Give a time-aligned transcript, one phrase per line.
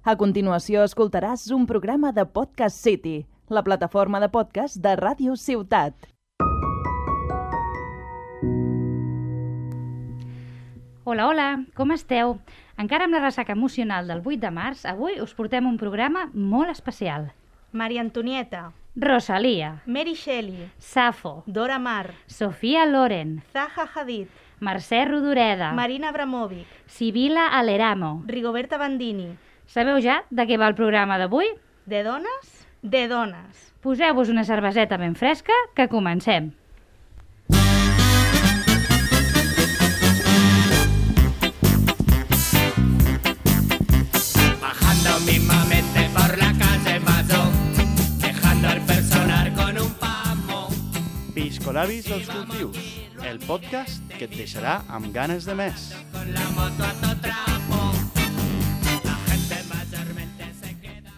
[0.00, 5.92] A continuació escoltaràs un programa de Podcast City, la plataforma de podcast de Ràdio Ciutat.
[11.04, 12.38] Hola, hola, com esteu?
[12.80, 16.72] Encara amb la ressaca emocional del 8 de març, avui us portem un programa molt
[16.72, 17.28] especial.
[17.72, 26.08] Maria Antonieta, Rosalia, Mary Shelley, Safo, Dora Maar, Sofia Loren, Zaha Hadid, Mercè Rodoreda, Marina
[26.08, 28.22] Abramovic, Sibila Aleramo.
[28.26, 29.49] Rigoberta Bandini.
[29.70, 31.46] Sabeu ja de què va el programa d'avui?
[31.86, 32.46] De dones?
[32.82, 33.68] De dones.
[33.86, 36.50] Poseu-vos una cerveseta ben fresca, que comencem.
[44.58, 46.98] Bajando mismamente por la calle
[48.18, 50.66] dejando el personal con un pamo.
[51.32, 52.82] Piscolabis dels cultius,
[53.22, 55.92] el podcast que et deixarà amb ganes de més.
[56.10, 57.39] Con la moto a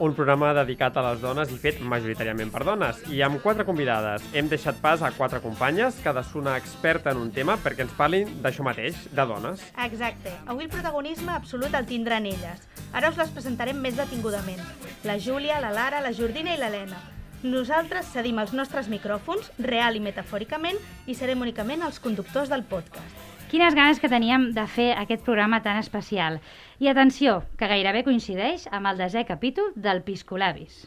[0.03, 2.99] un programa dedicat a les dones i fet majoritàriament per dones.
[3.15, 4.25] I amb quatre convidades.
[4.35, 8.67] Hem deixat pas a quatre companyes, cadascuna experta en un tema, perquè ens parlin d'això
[8.67, 9.63] mateix, de dones.
[9.87, 10.35] Exacte.
[10.51, 12.67] Avui el protagonisme absolut el tindran elles.
[12.93, 14.59] Ara us les presentarem més detingudament.
[15.07, 16.99] La Júlia, la Lara, la Jordina i l'Helena.
[17.43, 23.31] Nosaltres cedim els nostres micròfons, real i metafòricament, i serem únicament els conductors del podcast.
[23.53, 26.39] Quines ganes que teníem de fer aquest programa tan especial.
[26.83, 30.81] I atenció, que gairebé coincideix amb el desè capítol del Piscolabis.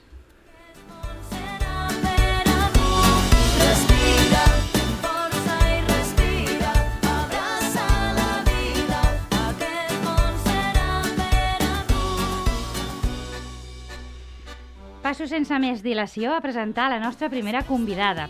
[15.00, 18.28] Passo sense més dilació a presentar la nostra primera convidada,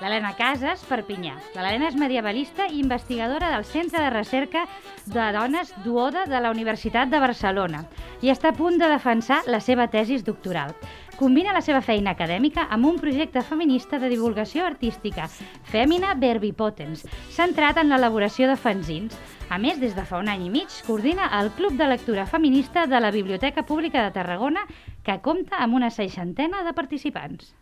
[0.00, 1.34] l'Helena Casas Perpinyà.
[1.56, 4.64] L'Helena és medievalista i investigadora del Centre de Recerca
[5.06, 7.82] de Dones Duoda de la Universitat de Barcelona
[8.22, 10.74] i està a punt de defensar la seva tesis doctoral.
[11.18, 15.26] Combina la seva feina acadèmica amb un projecte feminista de divulgació artística,
[15.66, 17.02] Femina Verbipotens,
[17.34, 19.18] centrat en l'elaboració de fanzins.
[19.50, 22.86] A més, des de fa un any i mig, coordina el Club de Lectura Feminista
[22.86, 24.68] de la Biblioteca Pública de Tarragona,
[25.02, 27.56] que compta amb una seixantena de participants.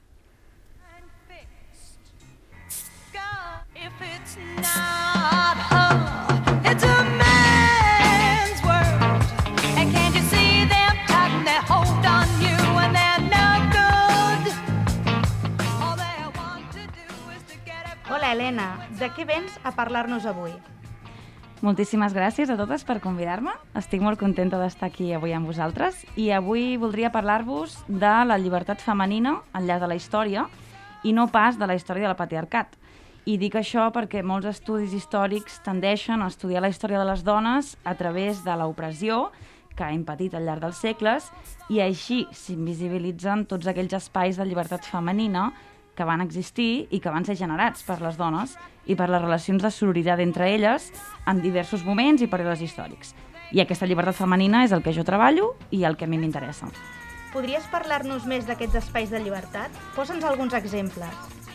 [18.11, 18.67] Hola, Helena.
[18.99, 20.51] De què vens a parlar-nos avui?
[21.63, 23.53] Moltíssimes gràcies a totes per convidar-me.
[23.79, 28.83] Estic molt contenta d'estar aquí avui amb vosaltres i avui voldria parlar-vos de la llibertat
[28.83, 30.49] femenina al llarg de la història
[31.05, 32.75] i no pas de la història del patriarcat.
[33.27, 37.73] I dic això perquè molts estudis històrics tendeixen a estudiar la història de les dones
[37.83, 39.33] a través de l'opressió
[39.75, 41.27] que hem patit al llarg dels segles
[41.67, 45.49] i així s'invisibilitzen tots aquells espais de llibertat femenina
[45.99, 48.55] que van existir i que van ser generats per les dones
[48.87, 50.93] i per les relacions de sororitat entre elles
[51.27, 53.11] en diversos moments i períodes històrics.
[53.51, 56.71] I aquesta llibertat femenina és el que jo treballo i el que a mi m'interessa.
[57.35, 59.75] Podries parlar-nos més d'aquests espais de llibertat?
[59.99, 61.46] Posa'ns alguns exemples.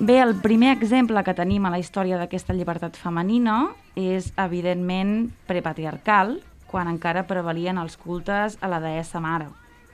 [0.00, 3.66] Bé, el primer exemple que tenim a la història d'aquesta llibertat femenina
[4.00, 6.38] és, evidentment, prepatriarcal,
[6.70, 9.50] quan encara prevalien els cultes a la deessa mare.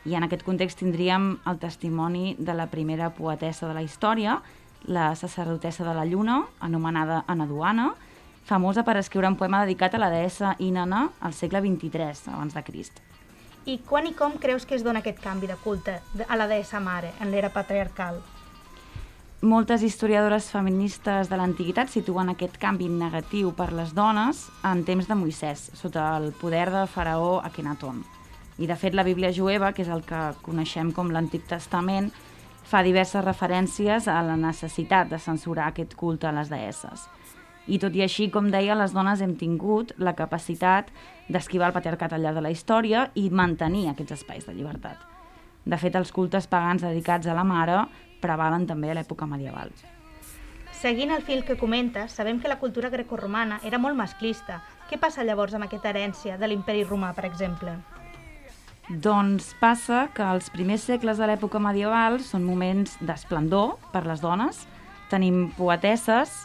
[0.06, 4.36] I en aquest context tindríem el testimoni de la primera poetessa de la història,
[4.86, 7.88] la sacerdotessa de la lluna, anomenada Anaduana,
[8.46, 12.62] famosa per escriure un poema dedicat a la deessa Inanna al segle XXIII abans de
[12.62, 13.02] Crist.
[13.66, 16.78] I quan i com creus que es dona aquest canvi de culte a la deessa
[16.78, 18.22] mare en l'era patriarcal?
[19.46, 25.14] Moltes historiadores feministes de l'antiguitat situen aquest canvi negatiu per les dones en temps de
[25.14, 28.00] Moisès, sota el poder de faraó Akhenaton.
[28.58, 32.10] I, de fet, la Bíblia jueva, que és el que coneixem com l'Antic Testament,
[32.66, 37.06] fa diverses referències a la necessitat de censurar aquest culte a les deesses.
[37.70, 40.90] I tot i així, com deia, les dones hem tingut la capacitat
[41.30, 44.98] d'esquivar el patriarcat al llarg de la història i mantenir aquests espais de llibertat.
[45.66, 47.84] De fet, els cultes pagans dedicats a la mare
[48.26, 49.70] prevalen també a l'època medieval.
[50.76, 54.60] Seguint el fil que comentes, sabem que la cultura grecorromana era molt masclista.
[54.90, 57.78] Què passa llavors amb aquesta herència de l'imperi romà, per exemple?
[58.86, 64.60] Doncs passa que els primers segles de l'època medieval són moments d'esplendor per les dones.
[65.10, 66.36] Tenim poetesses,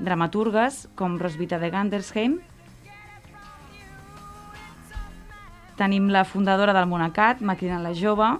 [0.00, 2.40] dramaturgues com Roswitha de Gandersheim,
[5.76, 8.32] tenim la fundadora del monacat, Macrina la Jove,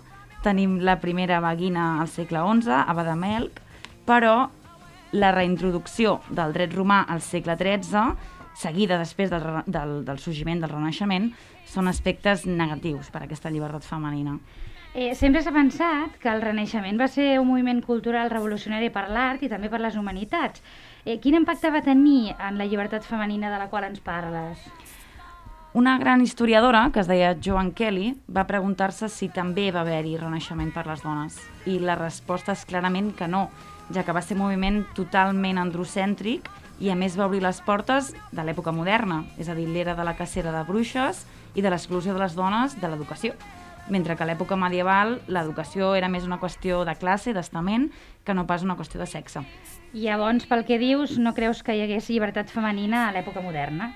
[0.47, 3.61] tenim la primera vaguina al segle XI, Ava de Melc,
[4.07, 4.47] però
[5.17, 10.73] la reintroducció del dret romà al segle XIII seguida després del, del, del sorgiment del
[10.73, 11.29] Renaixement,
[11.69, 14.39] són aspectes negatius per a aquesta llibertat femenina.
[14.97, 19.45] Eh, sempre s'ha pensat que el Renaixement va ser un moviment cultural revolucionari per l'art
[19.45, 20.65] i també per les humanitats.
[21.05, 24.65] Eh, quin impacte va tenir en la llibertat femenina de la qual ens parles?
[25.77, 30.71] Una gran historiadora, que es deia Joan Kelly, va preguntar-se si també va haver-hi renaixement
[30.73, 31.35] per les dones.
[31.69, 33.43] I la resposta és clarament que no,
[33.93, 36.49] ja que va ser un moviment totalment androcèntric
[36.81, 40.07] i a més va obrir les portes de l'època moderna, és a dir, l'era de
[40.09, 43.37] la cacera de bruixes i de l'exclusió de les dones de l'educació.
[43.93, 47.91] Mentre que a l'època medieval l'educació era més una qüestió de classe, d'estament,
[48.25, 49.45] que no pas una qüestió de sexe.
[49.93, 53.93] Llavors, pel que dius, no creus que hi hagués llibertat femenina a l'època moderna?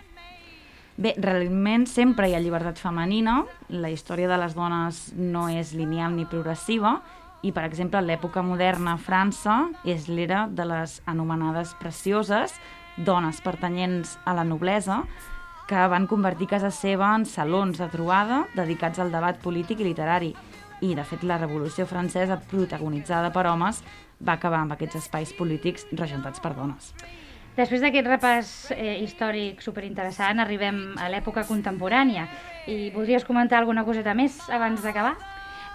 [1.00, 3.38] Bé, realment sempre hi ha llibertat femenina,
[3.72, 6.98] la història de les dones no és lineal ni progressiva,
[7.40, 9.54] i, per exemple, l'època moderna a França
[9.88, 12.52] és l'era de les anomenades precioses,
[12.98, 14.98] dones pertanyents a la noblesa,
[15.70, 20.34] que van convertir casa seva en salons de trobada dedicats al debat polític i literari.
[20.84, 23.80] I, de fet, la Revolució Francesa, protagonitzada per homes,
[24.20, 26.92] va acabar amb aquests espais polítics regentats per dones.
[27.60, 32.24] Després d'aquest repàs eh, històric superinteressant, arribem a l'època contemporània.
[32.72, 35.12] I voldries comentar alguna coseta més abans d'acabar?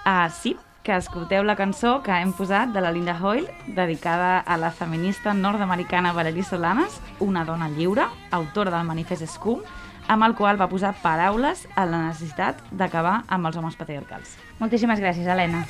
[0.01, 4.57] Ah, sí, que escolteu la cançó que hem posat de la Linda Hoyle, dedicada a
[4.57, 9.61] la feminista nord-americana Valerie Solanas, una dona lliure, autora del manifest Scum,
[10.07, 14.39] amb el qual va posar paraules a la necessitat d'acabar amb els homes patriarcals.
[14.57, 15.65] Moltíssimes gràcies, Helena.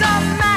[0.00, 0.49] It's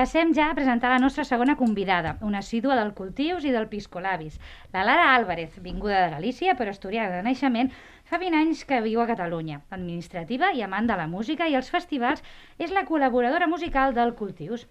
[0.00, 4.38] passem ja a presentar la nostra segona convidada, una assídua del Cultius i del Piscolabis.
[4.72, 7.68] La Lara Álvarez, vinguda de Galícia, però asturiana de naixement,
[8.08, 9.60] fa 20 anys que viu a Catalunya.
[9.76, 12.24] Administrativa i amant de la música i els festivals,
[12.56, 14.64] és la col·laboradora musical del Cultius.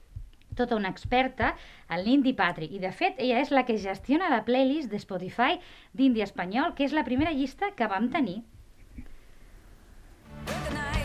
[0.58, 1.54] Tota una experta
[1.94, 2.72] en l'indie patri.
[2.74, 5.62] I, de fet, ella és la que gestiona la playlist de Spotify
[5.94, 8.40] d'indie espanyol, que és la primera llista que vam tenir.
[10.50, 10.99] recognized.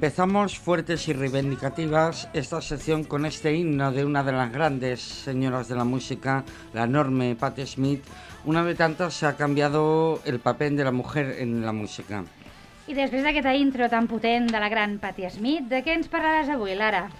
[0.00, 5.68] Empezamos fuertes y reivindicativas esta sección con este himno de una de las grandes señoras
[5.68, 6.42] de la música,
[6.72, 8.02] la enorme Patti Smith.
[8.46, 12.24] Una de tantas se ha cambiado el papel de la mujer en la música.
[12.88, 16.48] I després d'aquesta intro tan potent de la gran Patti Smith, de què ens parlaràs
[16.48, 17.10] avui, Lara?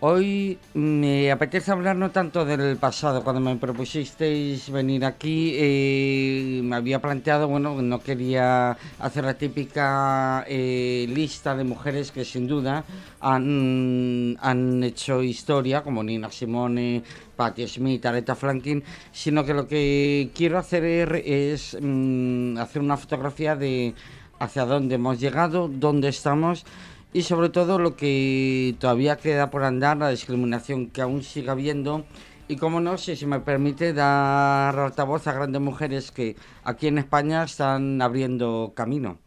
[0.00, 3.24] Hoy me apetece hablar no tanto del pasado.
[3.24, 10.44] Cuando me propusisteis venir aquí, eh, me había planteado, bueno, no quería hacer la típica
[10.46, 12.84] eh, lista de mujeres que sin duda
[13.18, 17.02] han, han hecho historia, como Nina Simone,
[17.34, 22.96] Patti Smith, Aretha Franklin, sino que lo que quiero hacer es, es, mm, hacer una
[22.96, 23.94] fotografía de
[24.38, 26.64] hacia dónde hemos llegado, dónde estamos
[27.12, 32.04] y sobre todo lo que todavía queda por andar, la discriminación que aún sigue habiendo
[32.48, 36.34] y como no, si se me permite dar altavoz a grandes mujeres que
[36.64, 39.18] aquí en España están abriendo camino.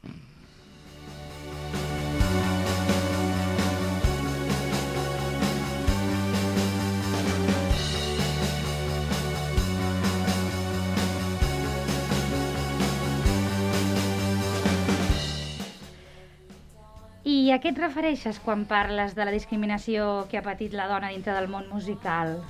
[17.31, 21.11] I a què et refereixes quan parles de la discriminació que ha patit la dona
[21.13, 22.41] dintre del món musical?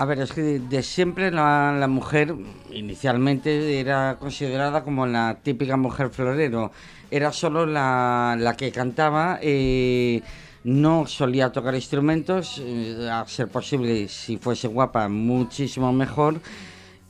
[0.00, 0.42] A ver, es que
[0.72, 2.32] de, siempre la, la mujer
[2.70, 6.70] inicialmente era considerada como la típica mujer florero.
[7.10, 10.22] Era solo la, la que cantaba, eh,
[10.64, 16.40] no solía tocar instrumentos, eh, a ser posible, si fuese guapa, muchísimo mejor.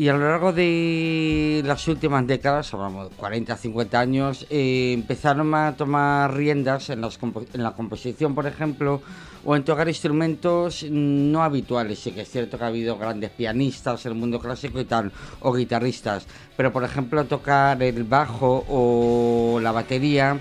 [0.01, 5.55] Y a lo largo de las últimas décadas, hablamos de 40, 50 años, eh, empezaron
[5.55, 7.19] a tomar riendas en, las
[7.53, 9.03] en la composición, por ejemplo,
[9.45, 11.99] o en tocar instrumentos no habituales.
[11.99, 15.13] Sí que es cierto que ha habido grandes pianistas en el mundo clásico y tal,
[15.41, 16.27] o guitarristas,
[16.57, 20.39] pero por ejemplo tocar el bajo o la batería,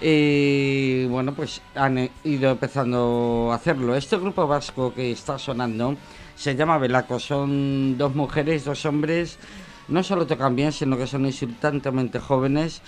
[0.00, 3.96] eh, bueno, pues han eh, ido empezando a hacerlo.
[3.96, 5.96] Este grupo vasco que está sonando
[6.40, 9.36] se llama Velaco, son dos mujeres, dos hombres,
[9.88, 12.80] no solo tocan bien, sino que son insultantemente jóvenes.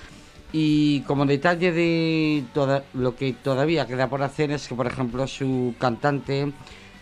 [0.54, 5.26] Y como detalle de toda, lo que todavía queda por hacer es que, por ejemplo,
[5.26, 6.50] su cantante,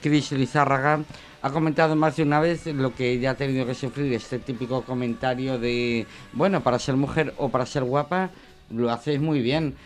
[0.03, 1.05] Chris Lizárraga,
[1.41, 4.83] ha comentado más de una vez lo que ella ha tenido que sufrir, este típico
[4.83, 8.31] comentario de, bueno, para ser mujer o para ser guapa,
[8.71, 9.77] lo hacéis muy bien.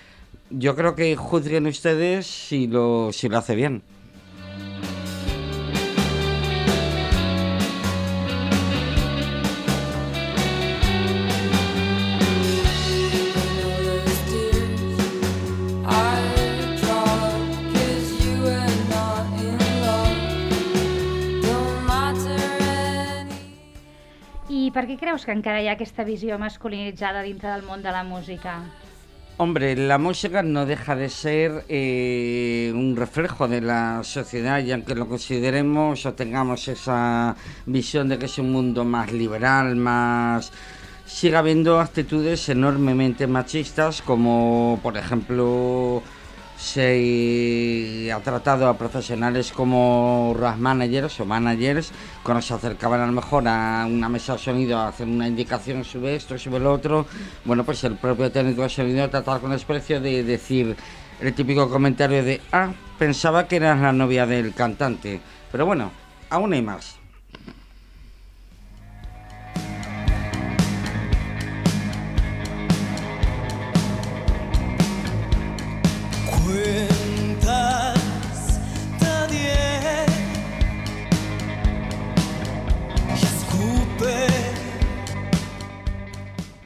[0.49, 3.83] Yo creo que juzguen ustedes si lo, si lo hace bien.
[24.75, 28.03] Per què creus que encara hi ha aquesta visió masculinitzada dintre del món de la
[28.03, 28.59] música?
[29.37, 34.95] Hombre, la música no deja de ser eh, un reflejo de la sociedad y aunque
[34.95, 37.35] lo consideremos o tengamos esa
[37.67, 40.53] visión de que es un mundo más liberal, más...
[41.05, 46.03] sigue habiendo actitudes enormemente machistas como por ejemplo
[46.65, 51.93] se ha tratado a profesionales como road managers o managers
[52.23, 55.85] cuando se acercaban a lo mejor a una mesa de sonido a hacer una indicación
[55.85, 57.07] sube esto, sube lo otro
[57.45, 60.75] bueno pues el propio técnico de sonido tratar con desprecio de decir
[61.21, 65.21] el típico comentario de ah, pensaba que eras la novia del cantante
[65.53, 65.93] pero bueno,
[66.31, 67.04] aún hay más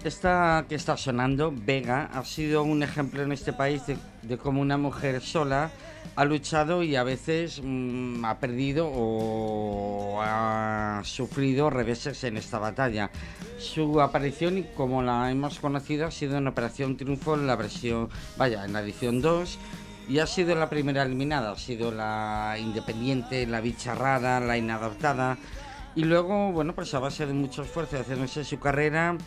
[0.09, 4.63] Esta que está sonando, Vega, ha sido un ejemplo en este país de, de cómo
[4.63, 5.71] una mujer sola
[6.17, 13.11] ha luchado y a veces mm, ha perdido o ha sufrido reveses en esta batalla.
[13.59, 18.65] Su aparición, como la hemos conocido, ha sido en Operación Triunfo en la versión, vaya,
[18.65, 19.59] en la edición 2
[20.09, 25.37] y ha sido la primera eliminada, ha sido la independiente, la bicha rara, la inadaptada.
[25.95, 29.19] Y luego, bueno, pues a base de mucho esfuerzo de hacerse su carrera,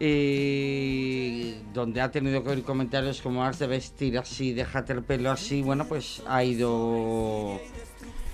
[0.00, 5.30] eh, donde ha tenido que oír comentarios como has de vestir así, déjate el pelo
[5.30, 7.60] así, bueno, pues ha ido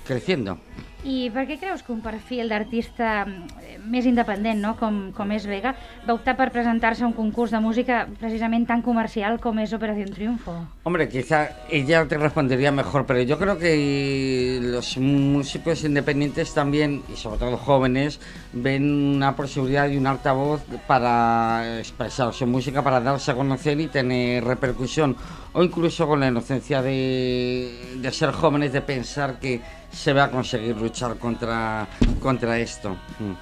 [0.07, 0.59] creciendo.
[1.05, 4.75] I per què creus que un perfil d'artista eh, més independent, no?
[4.81, 5.75] com, com és Vega,
[6.07, 10.11] va optar per presentar-se a un concurs de música precisament tan comercial com és Operación
[10.15, 10.57] Triunfo?
[10.83, 17.17] Hombre, quizá ella te respondería mejor, pero yo creo que los músicos independientes también, y
[17.17, 18.21] sobre todo jóvenes,
[18.53, 23.87] ven una posibilidad y un altavoz para expresar su música, para darse a conocer y
[23.89, 25.17] tener repercusión,
[25.53, 29.61] o incluso con la inocencia de, de ser jóvenes, de pensar que
[29.91, 31.87] se va a conseguir luchar contra,
[32.21, 32.91] contra esto.
[33.19, 33.35] Mm.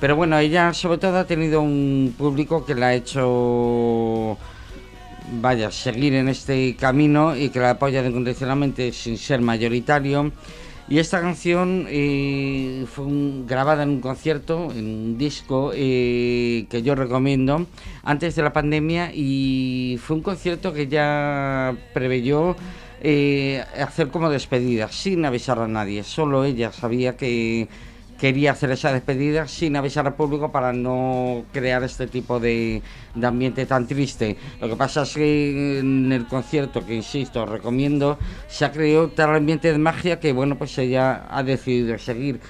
[0.00, 4.36] Pero bueno, ella sobre todo ha tenido un público que la ha hecho
[5.40, 10.30] vaya, seguir en este camino y que la apoya incondicionalmente sin ser mayoritario.
[10.90, 16.80] Y esta canción eh, fue un- grabada en un concierto, en un disco eh, que
[16.82, 17.66] yo recomiendo
[18.04, 22.56] antes de la pandemia y fue un concierto que ya preveyó
[23.00, 26.02] eh, hacer como despedida, sin avisar a nadie.
[26.02, 27.68] Solo ella sabía que
[28.18, 32.82] quería hacer esa despedida sin avisar al público para no crear este tipo de,
[33.14, 34.36] de ambiente tan triste.
[34.60, 39.34] Lo que pasa es que en el concierto, que insisto, recomiendo, se ha creado tal
[39.34, 42.40] ambiente de magia que bueno, pues ella ha decidido seguir.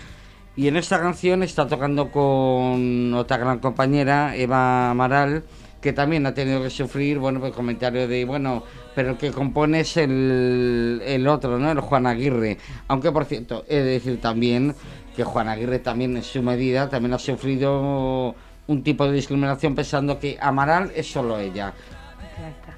[0.57, 5.45] Y en esta canción está tocando con otra gran compañera, Eva Amaral,
[5.81, 9.81] que también ha tenido que sufrir, bueno, pues comentario de, bueno, pero el que compone
[9.81, 11.71] es el, el otro, ¿no?
[11.71, 12.59] El Juan Aguirre.
[12.89, 14.75] Aunque, por cierto, he de decir también
[15.15, 18.35] que Juan Aguirre también en su medida también ha sufrido
[18.67, 21.73] un tipo de discriminación pensando que Amaral es solo ella.
[22.31, 22.78] Exacte.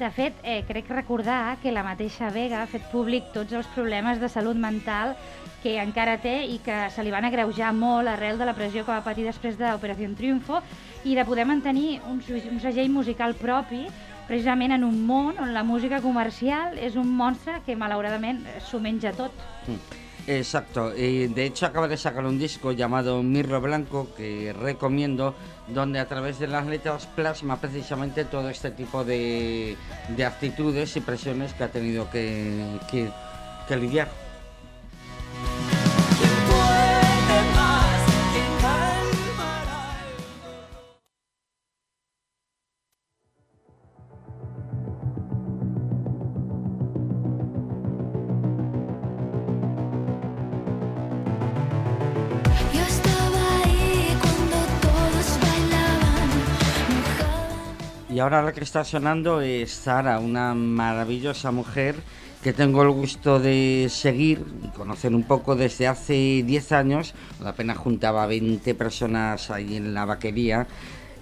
[0.00, 4.16] De fet, eh, crec recordar que la mateixa Vega ha fet públic tots els problemes
[4.16, 5.12] de salut mental
[5.60, 8.94] que encara té i que se li van agreujar molt arrel de la pressió que
[8.94, 10.62] va patir després de l'Operació Triunfo
[11.04, 13.82] i de poder mantenir un, un segell musical propi
[14.24, 18.40] precisament en un món on la música comercial és un monstre que malauradament
[18.70, 19.36] s'ho menja tot.
[20.32, 25.34] Exacto, y de hecho acaba de sacar un disco llamado Mirro Blanco que recomiendo,
[25.66, 29.76] donde a través de las letras plasma precisamente todo este tipo de,
[30.16, 33.10] de actitudes y presiones que ha tenido que, que-
[33.66, 34.08] que lidiar.
[58.20, 61.96] Ahora la que está sonando es Sara, una maravillosa mujer
[62.42, 67.14] que tengo el gusto de seguir y conocer un poco desde hace 10 años.
[67.44, 70.66] Apenas juntaba 20 personas ahí en la vaquería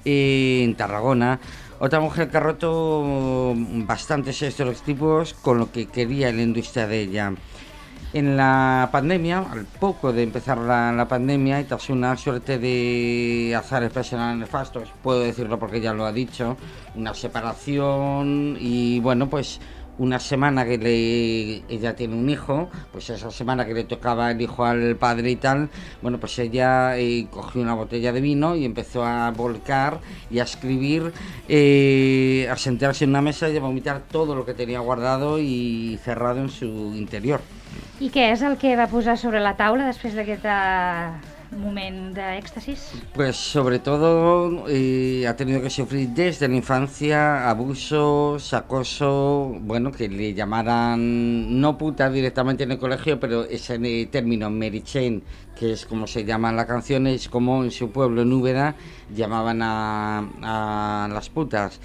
[0.05, 1.41] en Tarragona.
[1.81, 3.55] Otra mujer que ha roto
[3.87, 7.33] bastantes estereotipos con lo que quería la industria de ella.
[8.15, 13.93] En la pandemia, al poco de empezar la, pandemia y tras una suerte de azares
[13.93, 16.57] personales nefastos, puedo decirlo porque ya lo ha dicho,
[16.95, 19.61] una separación y bueno, pues
[19.99, 24.41] una semana que le, ella tiene un hijo, pues esa semana que le tocaba el
[24.41, 25.69] hijo al padre y tal,
[26.03, 30.01] bueno, pues ella eh, cogió una botella de vino y empezó a volcar
[30.31, 31.13] y a escribir,
[31.49, 35.99] eh, a sentarse en una mesa y a vomitar todo lo que tenía guardado y
[36.03, 37.41] cerrado en su interior.
[37.99, 42.93] I què és el que va posar sobre la taula després d'aquest eh, moment d'èxtasis?
[43.15, 50.09] Pues sobre todo eh, ha tenido que sufrir desde la infancia abusos, acoso, bueno, que
[50.09, 55.23] le llamaran no puta directamente en el colegio, pero ese término Merichen,
[55.59, 58.75] que es como se llama en la canción, es como en su pueblo, en Úbeda,
[59.15, 61.81] llamaban a las putas.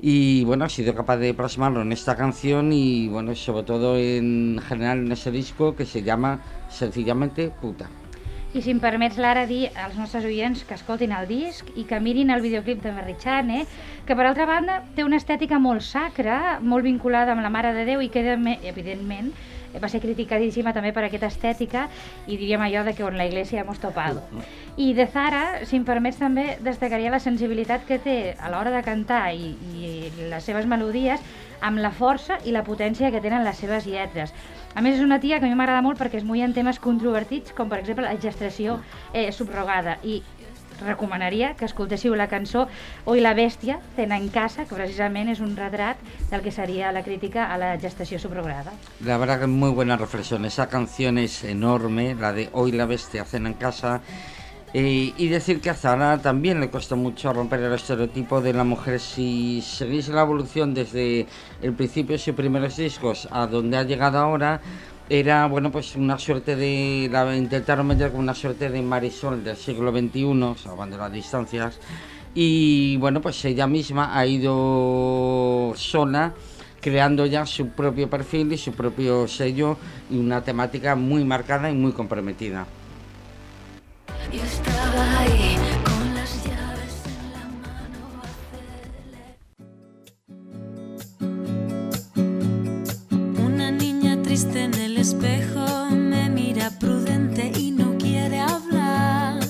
[0.00, 4.60] Y bueno, ha sido capaz de plasmarlo en esta canción y bueno, sobre todo en
[4.66, 7.88] general en ese disco que se llama sencillamente Puta.
[8.58, 12.00] I si em permets, Lara, dir als nostres oients que escoltin el disc i que
[12.02, 13.60] mirin el videoclip de Merrichane,
[14.02, 17.86] que per altra banda té una estètica molt sacra, molt vinculada amb la Mare de
[17.86, 19.30] Déu i que evidentment
[19.78, 21.86] va ser criticadíssima també per aquesta estètica
[22.26, 24.24] i diríem allò de que on la iglesia hemos topado.
[24.74, 28.82] I de Zara, si em permets també, destacaria la sensibilitat que té a l'hora de
[28.82, 31.22] cantar i, i les seves melodies
[31.60, 34.34] amb la força i la potència que tenen les seves lletres.
[34.74, 36.78] A més, és una tia que a mi m'agrada molt perquè es mulla en temes
[36.78, 38.78] controvertits, com per exemple la gestació
[39.12, 39.98] eh, subrogada.
[40.04, 40.22] I
[40.78, 42.68] recomanaria que escoltéssiu la cançó
[43.04, 45.98] Hoy la bèstia, tenen en casa, que precisament és un retrat
[46.30, 48.72] del que seria la crítica a la gestació subrogada.
[49.04, 50.44] La verdad que es muy buena reflexión.
[50.44, 54.00] Esa canción es enorme, la de Hoy la bestia cena en casa.
[54.74, 58.64] Eh, y decir que a Zara también le costó mucho romper el estereotipo de la
[58.64, 59.00] mujer.
[59.00, 61.26] Si seguís la evolución desde
[61.62, 64.60] el principio de sus primeros discos a donde ha llegado ahora,
[65.08, 67.08] era bueno pues una suerte de.
[67.10, 71.78] La intentaron meter como una suerte de Marisol del siglo XXI, salvando las distancias.
[72.34, 76.34] Y bueno, pues ella misma ha ido sola
[76.80, 79.78] creando ya su propio perfil y su propio sello
[80.10, 82.66] y una temática muy marcada y muy comprometida.
[84.30, 88.00] Y estaba ahí con las llaves en la mano.
[93.46, 99.40] Una niña triste en el espejo me mira prudente y no quiere hablar.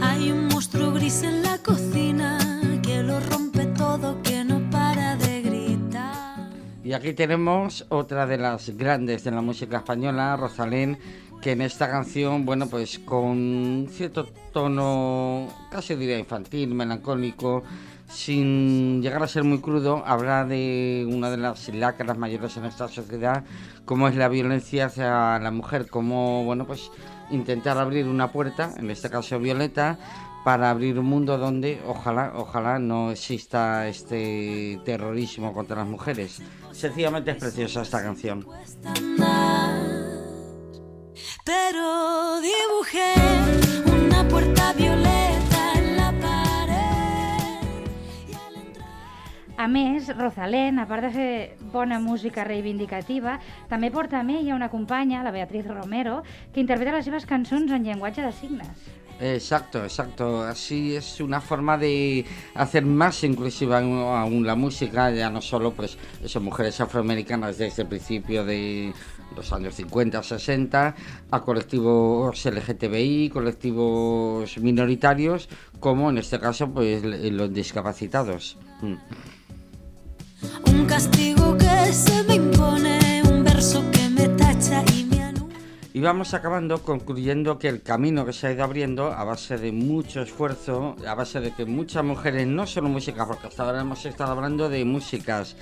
[0.00, 2.38] Hay un monstruo gris en la cocina
[2.82, 6.50] que lo rompe todo, que no para de gritar.
[6.84, 10.98] Y aquí tenemos otra de las grandes de la música española, Rosalind
[11.40, 17.62] que en esta canción, bueno, pues con cierto tono, casi diría infantil, melancólico,
[18.08, 22.88] sin llegar a ser muy crudo, habla de una de las lacras mayores en esta
[22.88, 23.44] sociedad,
[23.84, 26.90] como es la violencia hacia la mujer, como, bueno, pues
[27.30, 29.98] intentar abrir una puerta, en este caso Violeta,
[30.44, 36.42] para abrir un mundo donde ojalá, ojalá no exista este terrorismo contra las mujeres.
[36.72, 38.46] Sencillamente es preciosa esta canción.
[41.50, 43.12] Pero dibujé
[43.92, 47.80] una puerta violeta en la pared.
[49.58, 51.32] A més, Rosalén, a part de fer
[51.72, 56.22] bona música reivindicativa, també porta amb ella una companya, la Beatriz Romero,
[56.54, 58.86] que interpreta les seves cançons en llenguatge de signes.
[59.18, 60.42] Exacto, exacto.
[60.42, 65.72] Así es una forma de hacer más inclusiva aún aún la música, ya no solo
[65.72, 68.94] pues eso, mujeres afroamericanas desde el principio de
[69.36, 70.94] los años 50, 60,
[71.30, 78.58] a colectivos LGTBI, colectivos minoritarios, como en este caso pues los discapacitados.
[80.66, 85.20] Un castigo que se me impone, un verso que me tacha y me.
[85.92, 89.72] Y vamos acabando concluyendo que el camino que se ha ido abriendo a base de
[89.72, 94.06] mucho esfuerzo, a base de que muchas mujeres, no solo música, porque hasta ahora hemos
[94.06, 95.56] estado hablando de músicas,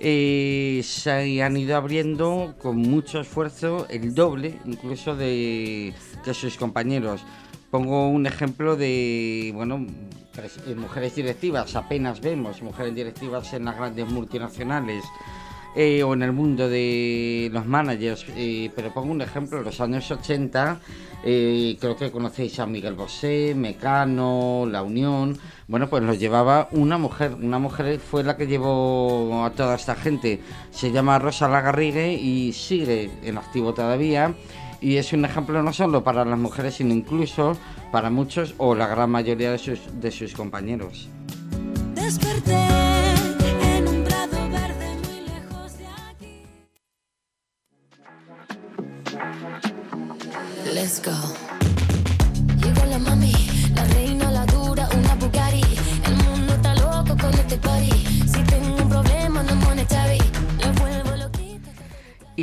[0.00, 5.92] eh, se han ido abriendo con mucho esfuerzo el doble incluso de
[6.24, 7.22] que sus compañeros.
[7.70, 9.86] Pongo un ejemplo de, bueno,
[10.66, 15.04] eh, mujeres directivas, apenas vemos mujeres directivas en las grandes multinacionales
[15.74, 19.80] eh, o en el mundo de los managers, eh, pero pongo un ejemplo, en los
[19.80, 20.80] años 80,
[21.22, 26.98] eh, creo que conocéis a Miguel Bosé, Mecano, La Unión, bueno, pues los llevaba una
[26.98, 32.14] mujer, una mujer fue la que llevó a toda esta gente, se llama Rosa Lagarrigue
[32.14, 34.34] y sigue en activo todavía.
[34.80, 37.56] Y es un ejemplo no solo para las mujeres, sino incluso
[37.92, 41.08] para muchos o la gran mayoría de sus, de sus compañeros.
[41.94, 42.89] Desperté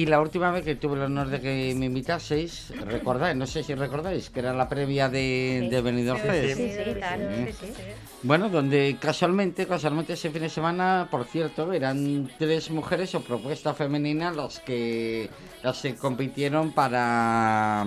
[0.08, 3.76] la última vez que tuve el honor de que me invitaseis, recordáis, no sé si
[3.76, 6.58] recordáis, que era la previa de, de Benidorm Fest.
[6.58, 7.22] Sí, sí, tant.
[7.22, 7.54] Sí.
[7.60, 7.84] Sí, sí.
[8.24, 13.78] Bueno, donde casualmente, casualmente ese fin de semana, por cierto, eran tres mujeres o propuestas
[13.78, 15.30] femeninas las que
[15.64, 17.86] las que compitieron para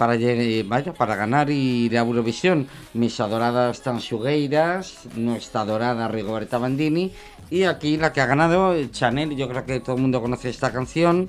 [0.00, 0.16] para
[0.64, 2.66] vaya, para ganar ir a Eurovisión.
[2.94, 7.12] Mis adoradas Tansugueiras, nuestra adorada Rigoberta Bandini
[7.50, 10.72] y aquí la que ha ganado Chanel, yo creo que todo el mundo conoce esta
[10.72, 11.28] canción.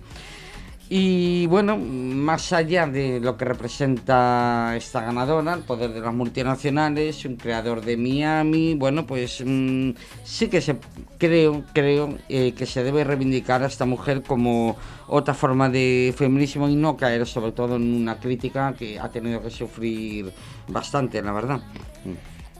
[0.93, 7.23] Y bueno, más allá de lo que representa esta ganadora, el poder de las multinacionales,
[7.23, 9.91] un creador de Miami, bueno, pues mm,
[10.25, 10.75] sí que se
[11.17, 14.75] creo, creo eh, que se debe reivindicar a esta mujer como
[15.08, 19.41] otra forma de feminismo y no caer sobre todo en una crítica que ha tenido
[19.41, 20.34] que sufrir
[20.67, 21.62] bastante, la verdad.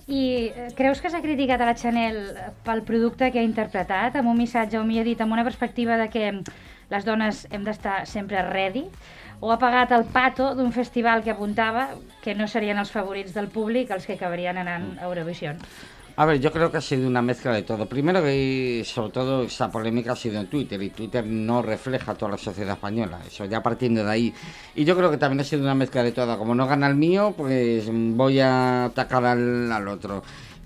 [0.08, 2.18] I eh, creus que s'ha criticat a la Chanel
[2.64, 6.08] pel producte que ha interpretat, amb un missatge, o millor dit, amb una perspectiva de
[6.12, 6.26] que
[6.92, 8.86] les dones hem d'estar sempre ready,
[9.42, 11.90] o ha pagat el pato d'un festival que apuntava
[12.22, 15.56] que no serien els favorits del públic els que acabarien anant a Eurovisió?
[16.18, 17.88] A ver, yo creo que ha sido una mezcla de todo.
[17.88, 22.32] Primero que sobre todo esta polémica ha sido en Twitter y Twitter no refleja toda
[22.32, 24.34] la sociedad española, eso ya partiendo de ahí.
[24.76, 26.38] Y yo creo que también ha sido una mezcla de todo.
[26.38, 30.22] Como no gana el mío, pues voy a atacar al, al otro.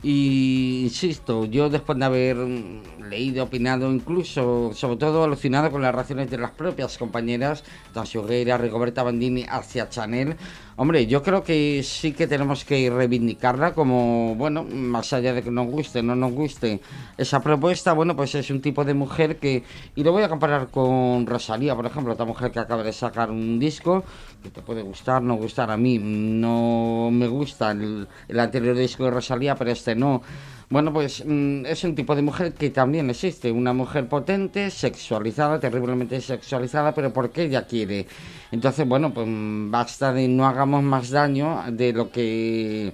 [0.07, 6.29] Y insisto, yo después de haber leído, opinado, incluso, sobre todo alucinado con las reacciones
[6.29, 10.35] de las propias compañeras, Tansugueira, Rigoberta Bandini, hacia Chanel,
[10.77, 15.51] hombre, yo creo que sí que tenemos que reivindicarla como, bueno, más allá de que
[15.51, 16.81] nos guste, no nos guste
[17.17, 19.63] esa propuesta, bueno, pues es un tipo de mujer que,
[19.95, 23.31] y lo voy a comparar con Rosalía, por ejemplo, otra mujer que acaba de sacar
[23.31, 24.03] un disco,
[24.43, 29.05] que te puede gustar, no gustar a mí, no me gusta el, el anterior disco
[29.05, 30.21] de Rosalía, pero este no.
[30.69, 35.59] Bueno, pues mm, es un tipo de mujer que también existe, una mujer potente, sexualizada,
[35.59, 38.07] terriblemente sexualizada, pero porque ella quiere.
[38.51, 42.93] Entonces, bueno, pues mm, basta de no hagamos más daño de lo que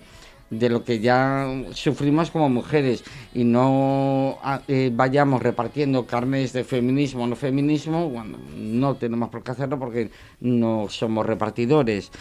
[0.49, 6.65] de lo que ya sufrimos como mujeres y no ah, eh, vayamos repartiendo carnes de
[6.65, 12.11] feminismo o no feminismo cuando no tenemos por qué hacerlo porque no somos repartidores.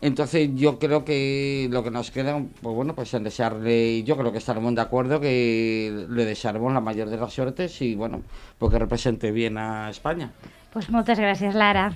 [0.00, 4.30] Entonces yo creo que lo que nos queda, pues bueno, pues en desearle, yo creo
[4.30, 8.22] que estaremos de acuerdo que le desearemos la mayor de las suertes y bueno,
[8.58, 10.30] porque represente bien a España.
[10.72, 11.90] Pues moltes gràcies, Lara.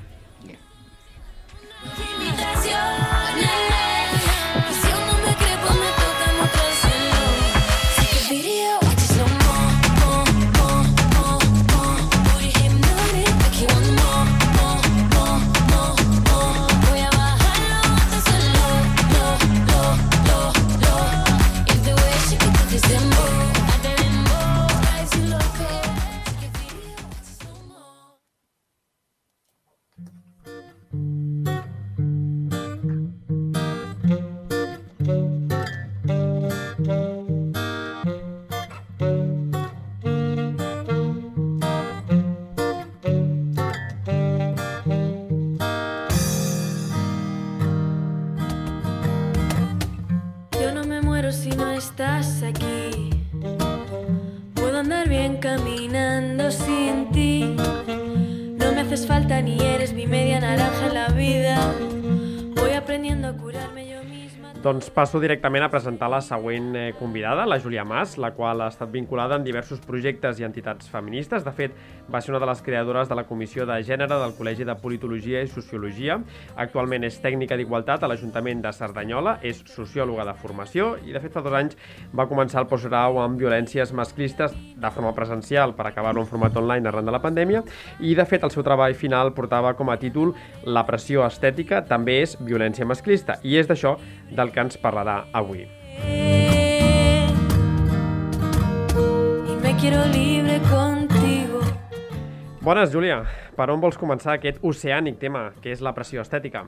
[64.72, 68.70] Doncs passo directament a presentar la següent eh, convidada, la Júlia Mas, la qual ha
[68.72, 71.42] estat vinculada en diversos projectes i entitats feministes.
[71.44, 71.74] De fet,
[72.08, 75.42] va ser una de les creadores de la Comissió de Gènere del Col·legi de Politologia
[75.44, 76.16] i Sociologia.
[76.56, 81.36] Actualment és tècnica d'igualtat a l'Ajuntament de Cerdanyola, és sociòloga de formació i, de fet,
[81.36, 81.76] fa dos anys
[82.16, 86.88] va començar el postgrau amb violències masclistes de forma presencial per acabar-ho en format online
[86.88, 87.60] arran de la pandèmia
[88.00, 90.32] i, de fet, el seu treball final portava com a títol
[90.64, 93.98] La pressió estètica també és violència masclista i és d'això
[94.32, 95.66] del que ens parlarà avui.
[99.48, 101.60] Y me quiero libre contigo.
[102.62, 103.24] Bones, Júlia.
[103.56, 106.64] Per on vols començar aquest oceànic tema, que és la pressió estètica?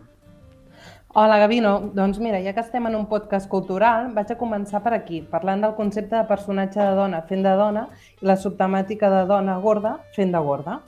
[1.15, 1.93] Hola, Gavino.
[1.95, 5.63] Doncs mira, ja que estem en un podcast cultural, vaig a començar per aquí, parlant
[5.63, 7.87] del concepte de personatge de dona fent de dona
[8.21, 10.81] i la subtemàtica de dona gorda fent de gorda.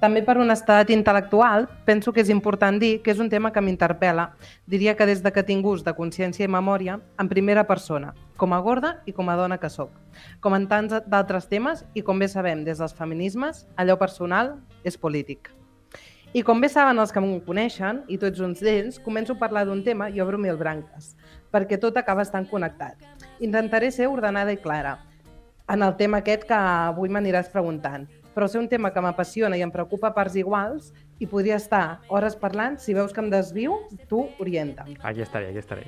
[0.00, 4.26] També per honestedat intel·lectual, penso que és important dir que és un tema que m'interpel·la.
[4.66, 8.52] Diria que des de que tinc ús de consciència i memòria, en primera persona, com
[8.52, 9.94] a gorda i com a dona que sóc.
[10.40, 14.98] Com en tants d'altres temes, i com bé sabem des dels feminismes, allò personal és
[14.98, 15.52] polític.
[16.34, 19.64] I com bé saben els que em coneixen, i tots uns d'ells, començo a parlar
[19.64, 21.14] d'un tema i obro mil branques,
[21.54, 22.98] perquè tot acaba estant connectat.
[23.38, 24.98] Intentaré ser ordenada i clara
[25.68, 28.04] en el tema aquest que avui m'aniràs preguntant,
[28.34, 30.92] però ser un tema que m'apassiona i em preocupa a parts iguals
[31.22, 33.78] i podria estar hores parlant, si veus que em desvio,
[34.10, 34.96] tu orienta'm.
[35.02, 35.86] Aquí estaré, aquí estaré.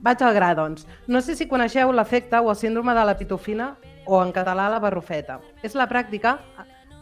[0.00, 0.86] Vaig al gra, doncs.
[1.06, 3.74] No sé si coneixeu l'efecte o el síndrome de la pitofina
[4.06, 5.40] o en català la barrufeta.
[5.62, 6.38] És la pràctica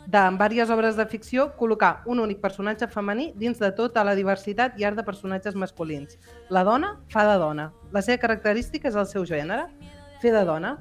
[0.08, 4.16] de, en diverses obres de ficció, col·locar un únic personatge femení dins de tota la
[4.18, 6.18] diversitat i art de personatges masculins.
[6.50, 7.70] La dona fa de dona.
[7.92, 9.68] La seva característica és el seu gènere,
[10.22, 10.78] fer de dona.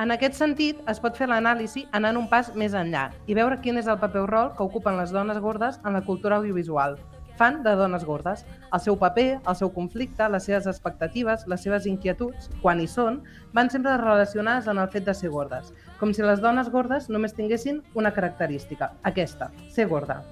[0.00, 3.76] En aquest sentit, es pot fer l'anàlisi anant un pas més enllà i veure quin
[3.76, 6.96] és el paper o rol que ocupen les dones gordes en la cultura audiovisual.
[7.36, 8.46] Fan de dones gordes.
[8.72, 13.20] El seu paper, el seu conflicte, les seves expectatives, les seves inquietuds, quan hi són,
[13.52, 17.36] van sempre relacionades en el fet de ser gordes, com si les dones gordes només
[17.36, 20.22] tinguessin una característica, aquesta, ser gorda.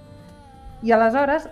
[0.80, 1.50] I aleshores,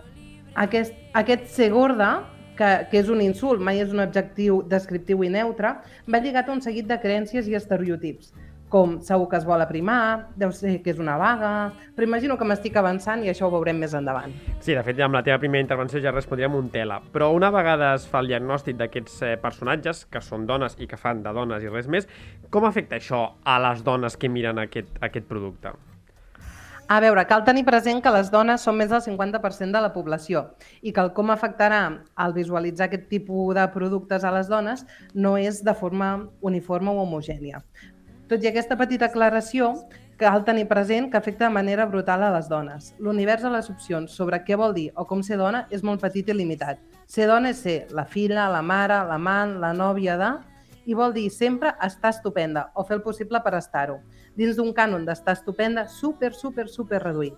[0.56, 2.22] aquest, aquest ser gorda,
[2.58, 5.76] que, que és un insult, mai és un objectiu descriptiu i neutre,
[6.10, 8.32] va lligat a un seguit de creences i estereotips,
[8.68, 11.52] com segur que es vol aprimar, deu ser que és una vaga...
[11.96, 14.34] Però imagino que m'estic avançant i això ho veurem més endavant.
[14.60, 17.00] Sí, de fet, amb la teva primera intervenció ja respondríem un tela.
[17.14, 21.00] Però una vegada es fa el diagnòstic d'aquests eh, personatges, que són dones i que
[21.00, 22.08] fan de dones i res més,
[22.52, 25.74] com afecta això a les dones que miren aquest, aquest producte?
[26.88, 30.46] A veure, cal tenir present que les dones són més del 50% de la població
[30.80, 31.82] i que el com afectarà
[32.16, 37.02] al visualitzar aquest tipus de productes a les dones no és de forma uniforme o
[37.02, 37.60] homogènia.
[38.32, 39.74] Tot i aquesta petita aclaració,
[40.16, 42.94] cal tenir present que afecta de manera brutal a les dones.
[42.98, 46.32] L'univers de les opcions sobre què vol dir o com ser dona és molt petit
[46.32, 46.80] i limitat.
[47.04, 50.36] Ser dona és ser la filla, la mare, l'amant, la nòvia de...
[50.88, 53.98] i vol dir sempre estar estupenda o fer el possible per estar-ho,
[54.38, 57.36] dins d'un cànon d'estar estupenda super, super, super reduït.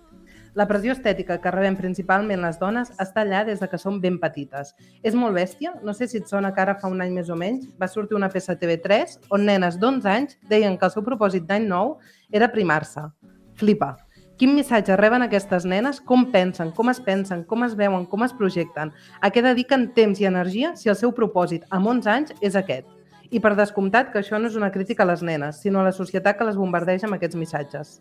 [0.53, 4.19] La pressió estètica que rebem principalment les dones està allà des de que som ben
[4.19, 4.73] petites.
[5.01, 7.37] És molt bèstia, no sé si et sona que ara fa un any més o
[7.39, 11.07] menys va sortir una peça a TV3 on nenes d'11 anys deien que el seu
[11.07, 11.97] propòsit d'any nou
[12.29, 13.07] era primar-se.
[13.55, 13.95] Flipa.
[14.37, 15.99] Quin missatge reben aquestes nenes?
[16.01, 16.71] Com pensen?
[16.75, 17.45] Com es pensen?
[17.47, 18.07] Com es veuen?
[18.09, 18.91] Com es projecten?
[19.21, 22.89] A què dediquen temps i energia si el seu propòsit amb 11 anys és aquest?
[23.31, 25.93] I per descomptat que això no és una crítica a les nenes, sinó a la
[25.95, 27.93] societat que les bombardeja amb aquests missatges.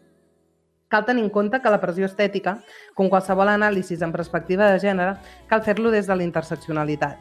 [0.91, 2.57] Cal tenir en compte que la pressió estètica,
[2.99, 5.13] com qualsevol anàlisi en perspectiva de gènere,
[5.47, 7.21] cal fer-lo des de la interseccionalitat.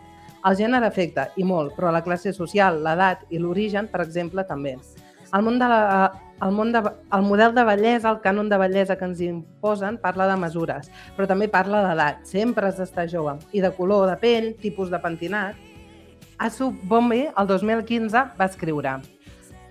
[0.50, 4.74] El gènere afecta, i molt, però la classe social, l'edat i l'origen, per exemple, també.
[5.30, 6.10] El, món de la,
[6.42, 6.82] el, món de,
[7.14, 11.30] el model de bellesa, el cànon de bellesa que ens imposen, parla de mesures, però
[11.30, 12.26] també parla d'edat.
[12.26, 13.38] Sempre has d'estar jove.
[13.54, 15.69] I de color de pell, tipus de pentinat.
[16.40, 18.90] Asu Bombe, el 2015, va escriure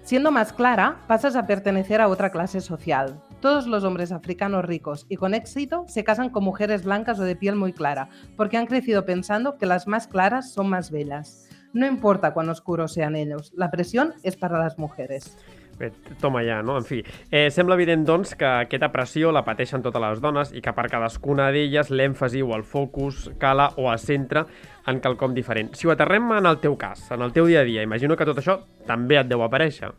[0.03, 3.23] Siendo más clara, pasas a pertenecer a otra clase social.
[3.41, 7.37] Todos los hombres africanos ricos y con éxito se casan con mujeres blancas o de
[7.37, 11.49] piel muy clara, porque han crecido pensando que las más claras son más bellas.
[11.73, 15.39] No importa cuán oscuros sean ellos, la presión es para las mujeres.
[15.79, 16.77] Bé, toma ja, no?
[16.81, 20.63] En fi, eh, sembla evident, doncs, que aquesta pressió la pateixen totes les dones i
[20.65, 24.43] que per cadascuna d'elles l'èmfasi o el focus cala o es centra
[24.91, 25.71] en quelcom diferent.
[25.79, 28.27] Si ho aterrem en el teu cas, en el teu dia a dia, imagino que
[28.27, 29.93] tot això també et deu aparèixer.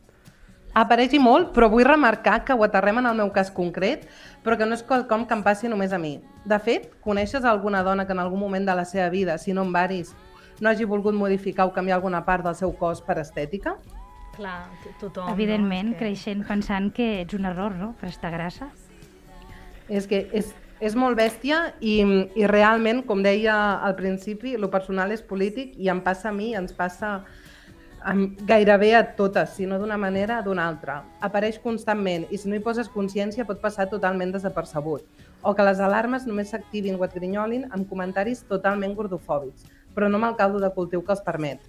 [0.78, 4.04] Apareix molt, però vull remarcar que ho aterrem en el meu cas concret,
[4.44, 6.20] però que no és quelcom que em passi només a mi.
[6.46, 9.64] De fet, coneixes alguna dona que en algun moment de la seva vida, si no
[9.64, 10.14] en varis,
[10.60, 13.78] no hagi volgut modificar o canviar alguna part del seu cos per estètica?
[14.40, 15.34] Clar, to- tothom.
[15.34, 15.98] Evidentment, no?
[15.98, 16.06] Que...
[16.06, 18.70] creixent pensant que ets un error, no?, per estar grassa.
[19.92, 21.98] És que és, és molt bèstia i,
[22.40, 26.54] i realment, com deia al principi, lo personal és polític i em passa a mi,
[26.56, 27.18] ens passa
[28.00, 31.02] amb, gairebé a totes, si no d'una manera, d'una altra.
[31.20, 35.04] Apareix constantment i si no hi poses consciència pot passar totalment desapercebut.
[35.44, 40.22] O que les alarmes només s'activin o et grinyolin amb comentaris totalment gordofòbics, però no
[40.22, 41.60] amb el caldo de cultiu que els permet.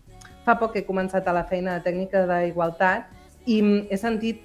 [0.46, 3.10] Fa poc que he començat a la feina de tècnica d'igualtat
[3.46, 4.42] i mm, he sentit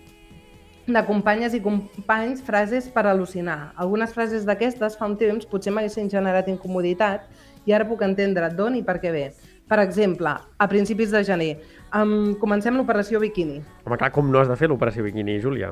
[0.86, 3.74] de companyes i companys frases per al·lucinar.
[3.82, 7.26] Algunes frases d'aquestes fa un temps potser m'haguessin generat incomoditat
[7.66, 9.26] i ara puc entendre d'on i per què ve.
[9.66, 11.56] Per exemple, a principis de gener,
[11.98, 13.64] um, comencem l'operació Bikini.
[13.86, 15.72] Home, clar, com no has de fer l'operació biquini, Júlia?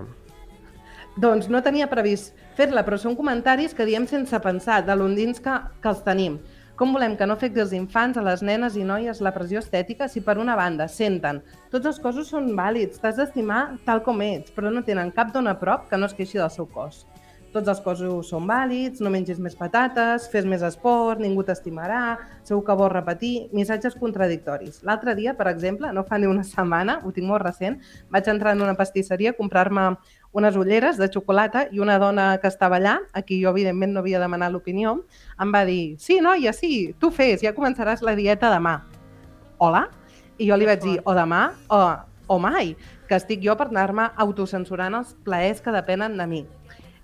[1.22, 5.60] Doncs no tenia previst fer-la, però són comentaris que diem sense pensar, de l'ondins que,
[5.78, 6.40] que els tenim.
[6.74, 10.08] Com volem que no afecti els infants, a les nenes i noies la pressió estètica
[10.10, 14.50] si per una banda senten tots els cossos són vàlids, t'has d'estimar tal com ets,
[14.56, 17.04] però no tenen cap dona a prop que no es queixi del seu cos.
[17.54, 22.64] Tots els cossos són vàlids, no mengis més patates, fes més esport, ningú t'estimarà, segur
[22.66, 24.82] que vols repetir, missatges contradictoris.
[24.82, 27.78] L'altre dia, per exemple, no fa ni una setmana, ho tinc molt recent,
[28.10, 29.92] vaig entrar en una pastisseria a comprar-me
[30.34, 34.02] unes ulleres de xocolata i una dona que estava allà, a qui jo evidentment no
[34.02, 34.96] havia demanat l'opinió,
[35.40, 38.80] em va dir, sí, noia, sí, tu fes, ja començaràs la dieta demà.
[39.62, 39.86] Hola?
[40.42, 41.80] I jo li vaig dir, o demà o,
[42.34, 42.74] o mai,
[43.08, 46.42] que estic jo per anar-me autocensurant els plaers que depenen de mi.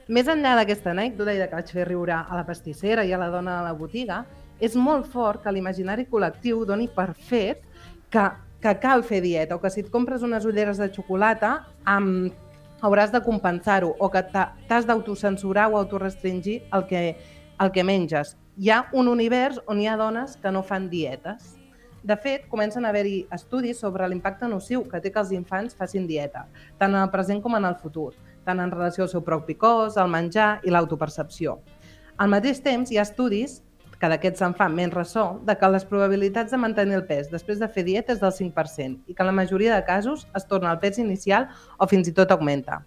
[0.10, 3.22] Més enllà d'aquesta anècdota i de que vaig fer riure a la pastissera i a
[3.22, 4.24] la dona de la botiga,
[4.60, 7.62] és molt fort que l'imaginari col·lectiu doni per fet
[8.10, 8.26] que,
[8.60, 12.34] que cal fer dieta o que si et compres unes ulleres de xocolata amb,
[12.82, 17.18] hauràs de compensar-ho o que t'ha- t'has d'autocensurar o autorestringir el que,
[17.60, 18.38] el que menges.
[18.58, 21.56] Hi ha un univers on hi ha dones que no fan dietes.
[22.04, 26.06] De fet, comencen a haver-hi estudis sobre l'impacte nociu que té que els infants facin
[26.08, 26.46] dieta,
[26.78, 28.14] tant en el present com en el futur,
[28.46, 31.60] tant en relació al seu propi cos, al menjar i l'autopercepció.
[32.18, 33.62] Al mateix temps, hi ha estudis
[34.00, 37.60] que d'aquests se'n fan menys ressò, de que les probabilitats de mantenir el pes després
[37.60, 40.72] de fer dieta és del 5% i que en la majoria de casos es torna
[40.72, 42.82] al pes inicial o fins i tot augmenta.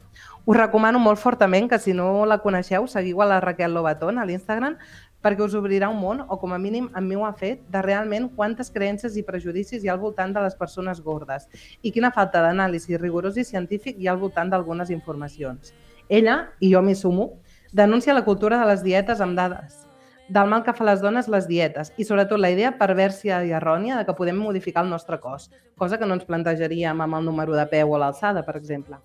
[0.44, 4.25] Us recomano molt fortament que si no la coneixeu, seguiu a la Raquel Lobatón a
[4.27, 4.79] l'Instagram
[5.22, 7.83] perquè us obrirà un món, o com a mínim a mi ho ha fet, de
[7.85, 11.46] realment quantes creences i prejudicis hi ha al voltant de les persones gordes
[11.83, 15.70] i quina falta d'anàlisi rigorós i científic hi ha al voltant d'algunes informacions.
[16.09, 17.31] Ella, i jo m'hi sumo,
[17.72, 19.87] denuncia la cultura de les dietes amb dades,
[20.33, 23.99] del mal que fa les dones les dietes i sobretot la idea perversa i errònia
[23.99, 27.57] de que podem modificar el nostre cos, cosa que no ens plantejaríem amb el número
[27.59, 28.97] de peu o l'alçada, per exemple.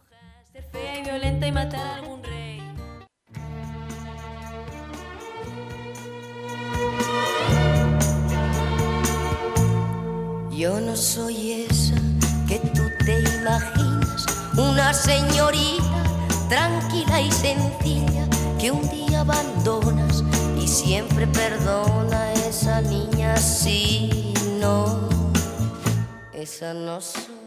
[0.54, 2.62] Ser fea y violenta y matar a algún rey.
[10.56, 12.00] Yo no soy esa
[12.48, 14.26] que tú te imaginas,
[14.58, 16.04] una señorita
[16.48, 18.26] tranquila y sencilla
[18.58, 20.24] que un día abandonas
[20.68, 25.10] siempre perdona a esa niña si no,
[26.34, 27.47] esa no soy.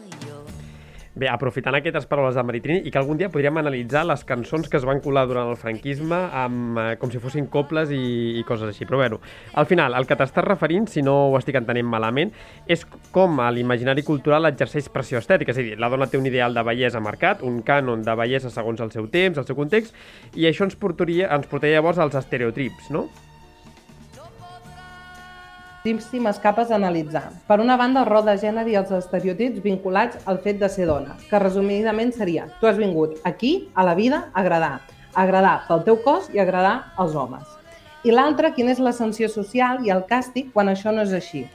[1.21, 4.79] Bé, aprofitant aquestes paraules de Maritrini i que algun dia podríem analitzar les cançons que
[4.79, 7.99] es van colar durant el franquisme amb, eh, com si fossin coples i,
[8.39, 8.87] i coses així.
[8.89, 9.11] Però bé,
[9.53, 12.33] al final, el que t'estàs referint, si no ho estic entenent malament,
[12.65, 15.53] és com a l'imaginari cultural exerceix pressió estètica.
[15.53, 18.49] És a dir, la dona té un ideal de bellesa marcat, un cànon de bellesa
[18.49, 19.93] segons el seu temps, el seu context,
[20.33, 23.11] i això ens portaria, ens portaria llavors als estereotips, no?
[25.83, 27.31] Moltíssimes capes a analitzar.
[27.47, 30.85] Per una banda, el rol de gènere i els estereotips vinculats al fet de ser
[30.85, 34.75] dona, que resumidament seria tu has vingut aquí, a la vida, a agradar.
[35.15, 37.47] A agradar pel teu cos i agradar als homes.
[38.05, 41.47] I l'altra, quina és l'ascensió social i el càstig quan això no és així.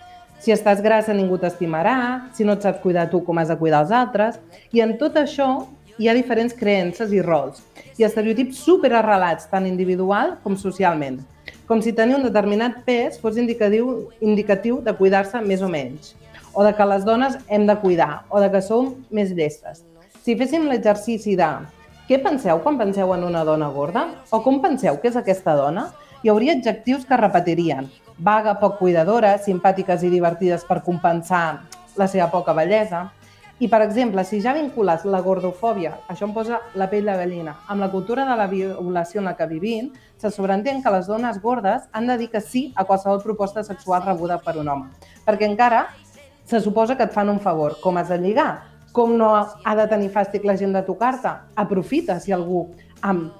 [0.42, 3.84] Si estàs grassa ningú t'estimarà, si no et saps cuidar tu com has de cuidar
[3.86, 4.42] els altres,
[4.74, 5.68] i en tot això
[6.02, 7.62] hi ha diferents creences i rols,
[7.94, 11.22] i estereotips superarrelats tant individual com socialment
[11.66, 16.14] com si tenir un determinat pes fos indicatiu, indicatiu de cuidar-se més o menys,
[16.54, 19.82] o de que les dones hem de cuidar, o de que som més llestes.
[20.22, 21.50] Si féssim l'exercici de
[22.06, 24.04] què penseu quan penseu en una dona gorda?
[24.30, 25.88] O com penseu que és aquesta dona?
[26.22, 27.88] Hi hauria adjectius que repetirien.
[28.22, 31.66] Vaga, poc cuidadora, simpàtiques i divertides per compensar
[31.98, 33.08] la seva poca bellesa.
[33.58, 37.54] I, per exemple, si ja vincules la gordofòbia, això em posa la pell de gallina,
[37.72, 39.86] amb la cultura de la violació en la que vivim,
[40.20, 44.04] se sobreentén que les dones gordes han de dir que sí a qualsevol proposta sexual
[44.04, 44.90] rebuda per un home.
[45.24, 45.86] Perquè encara
[46.44, 47.78] se suposa que et fan un favor.
[47.80, 48.66] Com has de lligar?
[48.92, 51.32] Com no ha de tenir fàstic la gent de tocar-te?
[51.56, 52.66] Aprofita si algú
[53.00, 53.32] amb,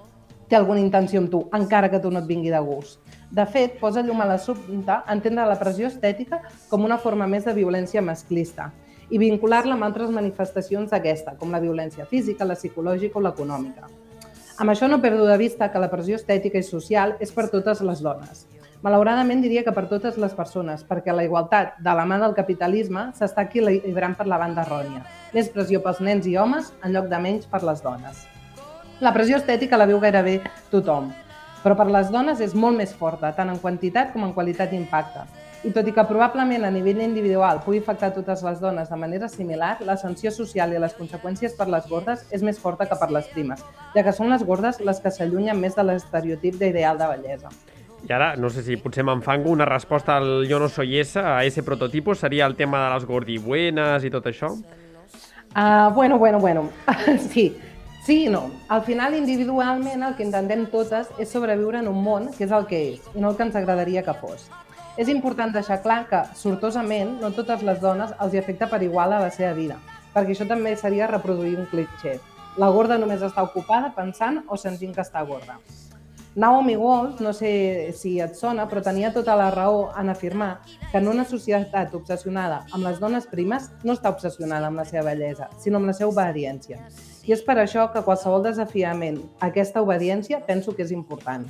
[0.48, 3.04] té alguna intenció amb tu, encara que tu no et vingui de gust.
[3.28, 6.40] De fet, posa llum a l'assumpte entendre la pressió estètica
[6.70, 8.72] com una forma més de violència masclista
[9.10, 13.88] i vincular-la amb altres manifestacions d'aquesta, com la violència física, la psicològica o l'econòmica.
[14.58, 17.82] Amb això no perdo de vista que la pressió estètica i social és per totes
[17.84, 18.46] les dones.
[18.84, 23.10] Malauradament diria que per totes les persones, perquè la igualtat de la mà del capitalisme
[23.16, 25.04] s'està equilibrant per la banda errònia.
[25.34, 28.26] Més pressió pels nens i homes en lloc de menys per les dones.
[29.00, 30.38] La pressió estètica la viu gairebé
[30.70, 31.10] tothom,
[31.62, 35.24] però per les dones és molt més forta, tant en quantitat com en qualitat d'impacte.
[35.66, 39.26] I tot i que probablement a nivell individual pugui afectar totes les dones de manera
[39.28, 43.08] similar, la sanció social i les conseqüències per les gordes és més forta que per
[43.10, 43.64] les primes,
[43.96, 47.50] ja que són les gordes les que s'allunyen més de l'estereotip d'ideal de bellesa.
[48.06, 51.42] I ara, no sé si potser m'enfango, una resposta al jo no soy esa, a
[51.44, 54.52] ese prototipo, seria el tema de les gordibuenas i tot això?
[55.56, 56.68] Uh, bueno, bueno, bueno.
[57.32, 57.56] sí,
[58.04, 58.52] sí i no.
[58.68, 62.70] Al final, individualment, el que intentem totes és sobreviure en un món que és el
[62.70, 64.46] que és i no el que ens agradaria que fos.
[64.96, 69.12] És important deixar clar que, sortosament, no totes les dones els hi afecta per igual
[69.12, 69.76] a la seva vida,
[70.14, 72.14] perquè això també seria reproduir un clitxer.
[72.56, 75.58] La gorda només està ocupada pensant o sentint que està gorda.
[76.36, 80.96] Naomi Wolf, no sé si et sona, però tenia tota la raó en afirmar que
[80.96, 85.50] en una societat obsessionada amb les dones primes no està obsessionada amb la seva bellesa,
[85.60, 86.80] sinó amb la seva obediència.
[87.28, 91.44] I és per això que qualsevol desafiament a aquesta obediència penso que és important.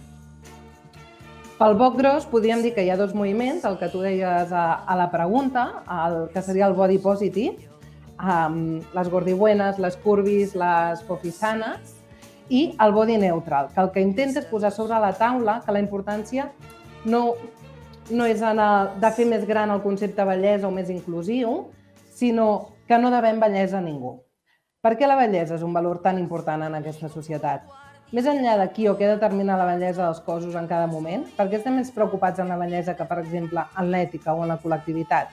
[1.56, 4.64] Pel boc gros podríem dir que hi ha dos moviments, el que tu deies a,
[4.84, 5.62] a la pregunta,
[6.04, 7.70] el que seria el body positive,
[8.20, 11.94] um, les gordibuenes, les curvis, les fofisanes,
[12.52, 15.80] i el body neutral, que el que intenta és posar sobre la taula que la
[15.80, 16.50] importància
[17.08, 17.22] no,
[18.12, 18.60] no és el,
[19.00, 21.70] de fer més gran el concepte bellesa o més inclusiu,
[22.12, 24.18] sinó que no devem bellesa a ningú.
[24.84, 27.64] Per què la bellesa és un valor tan important en aquesta societat?
[28.14, 31.48] Més enllà de qui o què determina la bellesa dels cossos en cada moment, per
[31.50, 34.58] què estem més preocupats en la bellesa que, per exemple, en l'ètica o en la
[34.62, 35.32] col·lectivitat?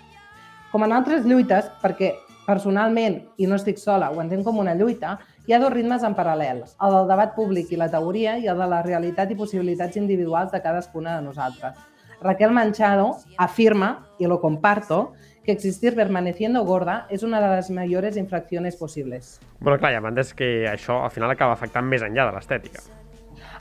[0.71, 2.15] Com en altres lluites, perquè
[2.47, 6.17] personalment, i no estic sola, ho entenc com una lluita, hi ha dos ritmes en
[6.17, 10.01] paral·lel, el del debat públic i la teoria i el de la realitat i possibilitats
[10.01, 11.77] individuals de cadascuna de nosaltres.
[12.23, 15.13] Raquel Manchado afirma, y lo comparto,
[15.43, 19.39] que existir permaneciendo gorda és una de les millors infraccions possibles.
[19.59, 22.83] Bueno, clar, m'han des que això al final acaba afectant més enllà de l'estètica.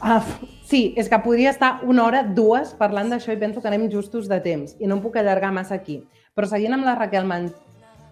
[0.02, 0.22] Ah,
[0.66, 4.26] sí, és que podria estar una hora, dues, parlant d'això i penso que anem justos
[4.30, 6.00] de temps i no em puc allargar massa aquí.
[6.34, 7.52] Però seguint amb la Raquel Man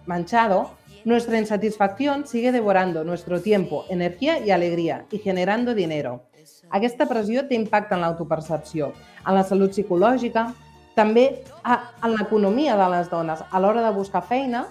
[0.07, 0.69] Manchado,
[1.03, 6.27] nuestra insatisfacción sigue devorando nuestro tiempo, energía y alegría y generando dinero.
[6.71, 8.93] Aquesta pressió té impacte en l'autopercepció,
[9.27, 10.51] en la salut psicològica,
[10.95, 13.43] també a- en l'economia de les dones.
[13.51, 14.67] A l'hora de buscar feina,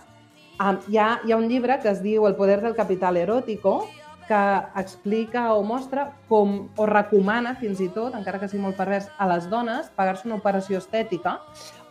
[0.60, 3.86] um, hi, ha, hi ha un llibre que es diu El poder del capital erótico,
[4.28, 9.08] que explica o mostra com, o recomana fins i tot, encara que sigui molt pervers,
[9.18, 11.40] a les dones pagar-se una operació estètica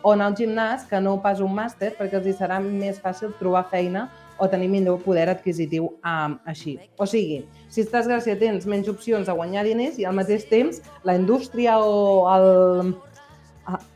[0.00, 3.34] o anar al gimnàs que no pas un màster perquè els hi serà més fàcil
[3.38, 4.06] trobar feina
[4.38, 6.78] o tenir millor poder adquisitiu um, així.
[6.96, 10.80] O sigui, si estàs gràcia tens menys opcions de guanyar diners i al mateix temps
[11.04, 12.94] la indústria o el,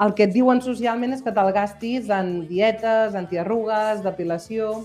[0.05, 4.85] el que et diuen socialment és que te'l gastis en dietes, antiarrugues, depilació...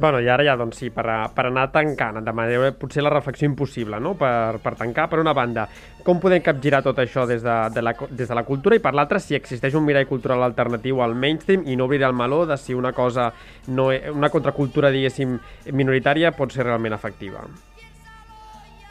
[0.00, 3.10] Bueno, i ara ja, doncs sí, per, a, per anar tancant, de manera potser la
[3.12, 4.14] reflexió impossible, no?
[4.16, 5.66] Per, per tancar, per una banda,
[6.02, 8.94] com podem capgirar tot això des de, de la, des de la cultura i per
[8.96, 12.56] l'altra, si existeix un mirall cultural alternatiu al mainstream i no obrir el meló de
[12.56, 13.34] si una cosa,
[13.68, 15.36] no, e- una contracultura, diguéssim,
[15.76, 17.44] minoritària pot ser realment efectiva.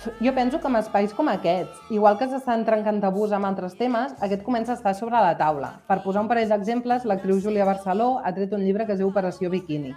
[0.01, 4.15] Jo penso que en espais com aquests, igual que s'estan trencant tabús amb altres temes,
[4.25, 5.75] aquest comença a estar sobre la taula.
[5.85, 9.11] Per posar un parell d'exemples, l'actriu Júlia Barceló ha tret un llibre que es diu
[9.11, 9.93] Operació Bikini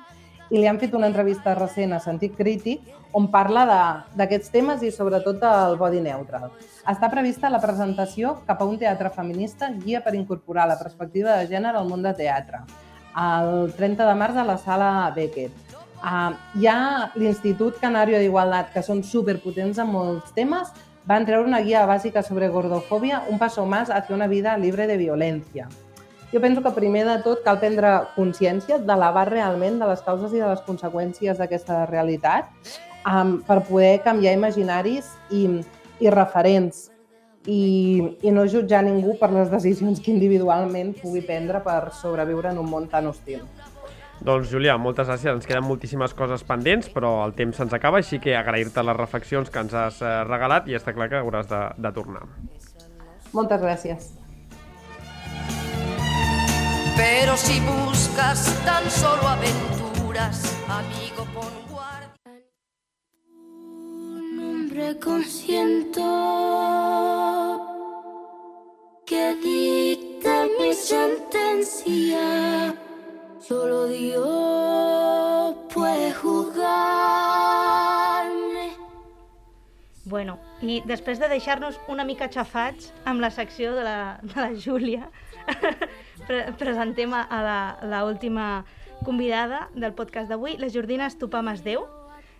[0.51, 2.85] i li han fet una entrevista recent a Sentit Crític
[3.17, 3.65] on parla
[4.19, 6.51] d'aquests temes i sobretot del body neutral.
[6.85, 11.49] Està prevista la presentació cap a un teatre feminista guia per incorporar la perspectiva de
[11.49, 12.61] gènere al món de teatre,
[13.17, 15.64] el 30 de març a la sala Beckett.
[16.05, 20.69] Uh, hi ha l'Institut Canario d'Igualtat, que són superpotents en molts temes,
[21.09, 24.99] van treure una guia bàsica sobre gordofòbia, un passo más hacia una vida libre de
[25.01, 25.69] violència.
[26.33, 30.33] Jo penso que primer de tot cal prendre consciència de l'abast realment de les causes
[30.35, 32.53] i de les conseqüències d'aquesta realitat
[33.07, 35.47] um, per poder canviar imaginaris i,
[36.05, 36.91] i referents
[37.47, 42.61] i, i no jutjar ningú per les decisions que individualment pugui prendre per sobreviure en
[42.61, 43.45] un món tan hostil.
[44.23, 45.33] Doncs, Julià, moltes gràcies.
[45.35, 49.51] Ens queden moltíssimes coses pendents, però el temps se'ns acaba, així que agrair-te les reflexions
[49.51, 52.23] que ens has eh, regalat i està clar que hauràs de, de tornar.
[53.35, 54.13] Moltes gràcies.
[56.97, 62.39] Pero si buscas tan solo aventuras, amigo, pon guardia.
[64.39, 66.03] nombre consiento
[69.05, 72.25] que dicta mi sentencia.
[73.47, 76.65] Solo Dios puede juzgarme.
[80.07, 84.49] Bueno, i després de deixar-nos una mica xafats amb la secció de la, de la
[84.57, 85.11] Júlia,
[86.29, 87.43] pre presentem a
[87.85, 88.65] la última
[89.05, 91.85] convidada del podcast d'avui, la Jordina Estupà Masdeu.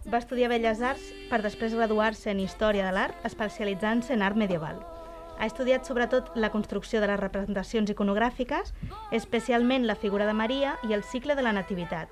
[0.09, 4.81] Va estudiar Belles Arts per després graduar-se en Història de l'Art, especialitzant-se en art medieval.
[5.39, 8.73] Ha estudiat sobretot la construcció de les representacions iconogràfiques,
[9.13, 12.09] especialment la figura de Maria i el cicle de la Nativitat.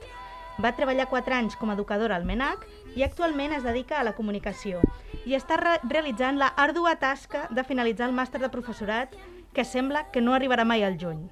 [0.61, 2.66] Va treballar 4 anys com a educadora al MENAC
[2.97, 4.83] i actualment es dedica a la comunicació
[5.25, 9.16] i està re realitzant la ardua tasca de finalitzar el màster de professorat
[9.55, 11.25] que sembla que no arribarà mai al juny.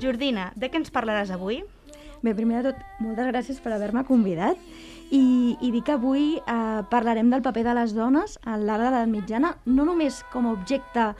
[0.00, 1.64] Jordina, de què ens parlaràs avui?
[2.20, 4.58] Bé, primer de tot, moltes gràcies per haver-me convidat
[5.08, 8.90] i, i dir que avui eh, parlarem del paper de les dones a l'art de
[8.90, 11.14] l'edat mitjana, no només com a objecte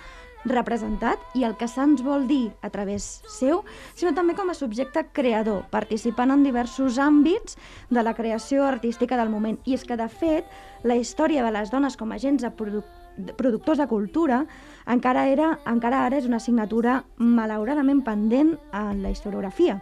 [0.44, 3.62] representat i el que se'ns vol dir a través seu,
[3.96, 7.56] sinó també com a subjecte creador, participant en diversos àmbits
[7.88, 9.56] de la creació artística del moment.
[9.64, 10.48] I és que, de fet,
[10.84, 14.44] la història de les dones com a agents de produc de productors de cultura
[14.86, 19.80] encara, era, encara ara és una assignatura malauradament pendent en la historiografia.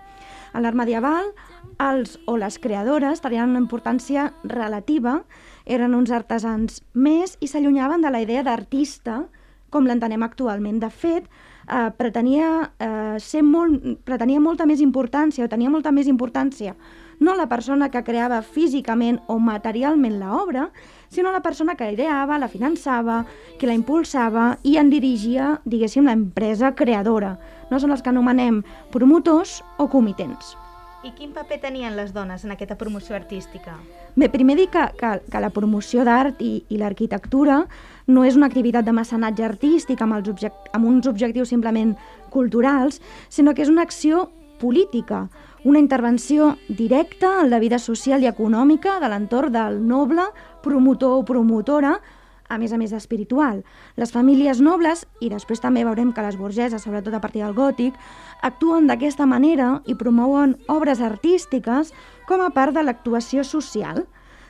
[0.55, 1.33] En l'art medieval,
[1.79, 5.23] els o les creadores tenien una importància relativa,
[5.67, 9.27] eren uns artesans més i s'allunyaven de la idea d'artista
[9.71, 10.81] com l'entenem actualment.
[10.81, 11.29] De fet,
[11.69, 16.75] eh, pretenia, eh, ser molt, pretenia molta més importància, o tenia molta més importància,
[17.21, 20.71] no la persona que creava físicament o materialment l'obra,
[21.09, 23.25] sinó la persona que la ideava, la finançava,
[23.59, 27.39] que la impulsava i en dirigia, diguéssim, l'empresa creadora.
[27.71, 28.63] No són els que anomenem
[28.95, 30.57] promotors o comitents.
[31.07, 33.77] I quin paper tenien les dones en aquesta promoció artística?
[34.19, 37.61] Bé, primer dir que, que, que la promoció d'art i, i l'arquitectura
[38.11, 41.95] no és una activitat de mecenatge artístic amb, els object, amb uns objectius simplement
[42.35, 42.99] culturals,
[43.31, 44.27] sinó que és una acció
[44.59, 45.29] política,
[45.63, 50.27] una intervenció directa en la vida social i econòmica de l'entorn del noble,
[50.67, 52.01] promotor o promotora,
[52.49, 53.63] a més a més espiritual.
[53.97, 57.97] Les famílies nobles, i després també veurem que les burgeses, sobretot a partir del gòtic,
[58.43, 61.93] actuen d'aquesta manera i promouen obres artístiques
[62.29, 64.07] com a part de l'actuació social.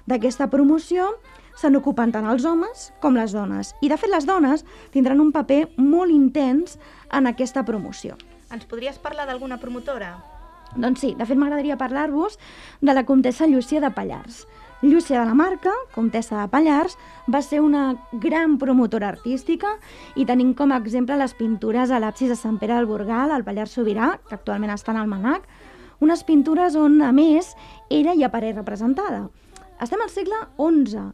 [0.09, 1.11] D'aquesta promoció
[1.59, 3.75] se n'ocupen tant els homes com les dones.
[3.83, 6.79] I, de fet, les dones tindran un paper molt intens
[7.13, 8.17] en aquesta promoció.
[8.55, 10.15] Ens podries parlar d'alguna promotora?
[10.77, 12.39] Doncs sí, de fet m'agradaria parlar-vos
[12.81, 14.45] de la comtessa Llúcia de Pallars.
[14.81, 16.93] Llúcia de la Marca, comtessa de Pallars,
[17.27, 19.73] va ser una gran promotora artística
[20.15, 23.43] i tenim com a exemple les pintures a l'absis de Sant Pere del Burgal, al
[23.43, 25.49] Pallars Sobirà, que actualment estan al Manac,
[25.99, 27.57] unes pintures on, a més,
[27.91, 29.25] ella hi apareix representada.
[29.83, 31.09] Estem al segle XI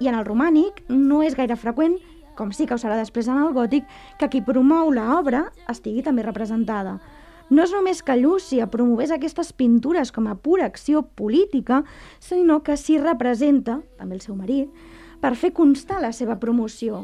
[0.00, 1.98] i en el romànic no és gaire freqüent,
[2.34, 3.84] com sí que ho serà després en el gòtic,
[4.16, 6.96] que qui promou l'obra estigui també representada.
[7.52, 11.82] No és només que Llúcia promovés aquestes pintures com a pura acció política,
[12.16, 14.70] sinó que s'hi representa, també el seu marit,
[15.20, 17.02] per fer constar la seva promoció.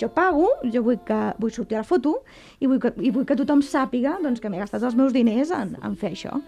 [0.00, 2.14] Jo pago, jo vull, que, vull sortir a la foto
[2.62, 5.52] i vull que, i vull que tothom sàpiga doncs, que m'he gastat els meus diners
[5.52, 6.38] en, en fer això.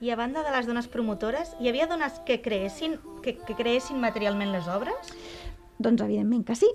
[0.00, 4.00] I a banda de les dones promotores, hi havia dones que creessin, que, que creessin
[4.00, 5.12] materialment les obres?
[5.76, 6.70] Doncs evidentment que sí.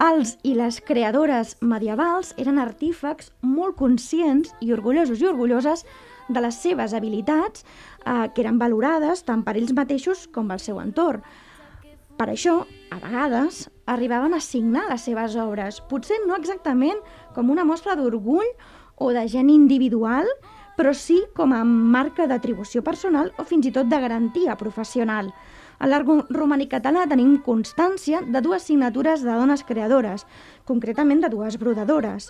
[0.00, 5.84] Els i les creadores medievals eren artífecs molt conscients i orgullosos i orgulloses
[6.32, 7.66] de les seves habilitats,
[8.06, 11.20] eh, que eren valorades tant per ells mateixos com pel seu entorn.
[12.16, 16.98] Per això, a vegades, arribaven a signar les seves obres, potser no exactament
[17.34, 18.48] com una mostra d'orgull
[18.96, 20.28] o de gent individual,
[20.76, 25.28] però sí com a marca d'atribució personal o fins i tot de garantia professional.
[25.80, 26.04] A l'art
[26.36, 30.26] romànic català tenim constància de dues signatures de dones creadores,
[30.68, 32.28] concretament de dues brodadores.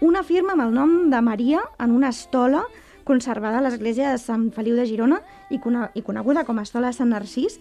[0.00, 2.62] Una firma amb el nom de Maria en una estola
[3.04, 5.20] conservada a l'església de Sant Feliu de Girona
[5.50, 7.58] i, cone i coneguda com a estola de Sant Narcís,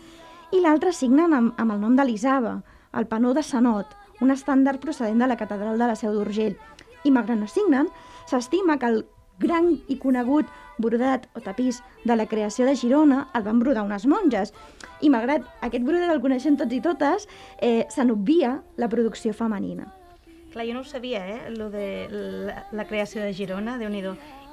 [0.56, 2.62] i l'altra signen amb, amb el nom d'Elisava,
[2.96, 3.92] el panó de Sanot,
[4.24, 6.56] un estàndard procedent de la catedral de la Seu d'Urgell.
[7.04, 7.92] I malgrat no signen,
[8.32, 9.04] s'estima que el
[9.40, 14.06] gran i conegut brodat o tapís de la creació de Girona el van brodar unes
[14.08, 14.54] monges.
[15.02, 17.28] I malgrat aquest brodat el coneixem tots i totes,
[17.62, 19.92] eh, se n'obvia la producció femenina.
[20.52, 24.04] Clar, jo no ho sabia, eh, lo de la, la creació de Girona, déu nhi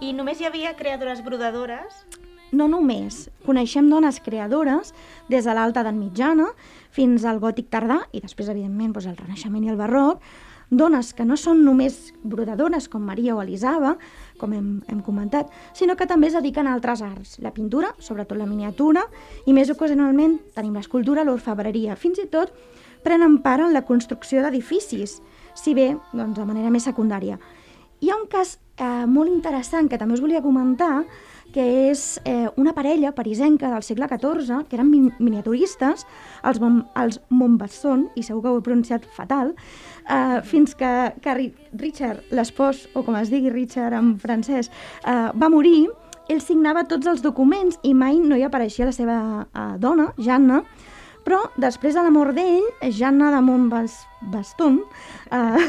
[0.01, 2.07] I només hi havia creadores brodadores?
[2.53, 3.31] No només.
[3.47, 4.93] Coneixem dones creadores
[5.29, 6.51] des de l'alta edat mitjana
[6.91, 10.21] fins al gòtic tardà i després, evidentment, doncs, el renaixement i el barroc,
[10.73, 13.97] dones que no són només brodadores com Maria o Elisava,
[14.39, 18.39] com hem, hem comentat, sinó que també es dediquen a altres arts, la pintura, sobretot
[18.39, 19.05] la miniatura,
[19.47, 22.53] i més ocasionalment tenim l'escultura, l'orfebreria, fins i tot
[23.03, 25.21] prenen part en la construcció d'edificis,
[25.55, 27.39] si bé doncs, de manera més secundària.
[28.03, 31.05] Hi ha un cas eh, molt interessant que també us volia comentar,
[31.53, 36.07] que és eh, una parella parisenca del segle XIV, que eren mi- miniaturistes,
[36.49, 39.53] els, Mon els Montbasson, i segur que ho he pronunciat fatal,
[40.09, 40.93] eh, fins que,
[41.23, 44.71] que Ri- Richard, l'espòs, o com es digui Richard en francès,
[45.05, 45.89] eh, va morir,
[46.31, 50.63] ell signava tots els documents i mai no hi apareixia la seva eh, dona, Janna,
[51.23, 54.81] però després de la mort d'ell, Janna de Montbaston
[55.31, 55.67] eh,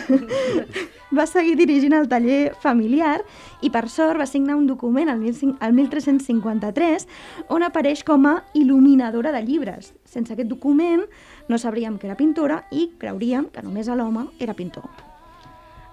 [1.18, 3.20] va seguir dirigint el taller familiar
[3.62, 7.06] i per sort va signar un document el, 15 el 1353
[7.54, 9.94] on apareix com a il·luminadora de llibres.
[10.10, 11.06] Sense aquest document
[11.48, 14.88] no sabríem que era pintora i creuríem que només l'home era pintor.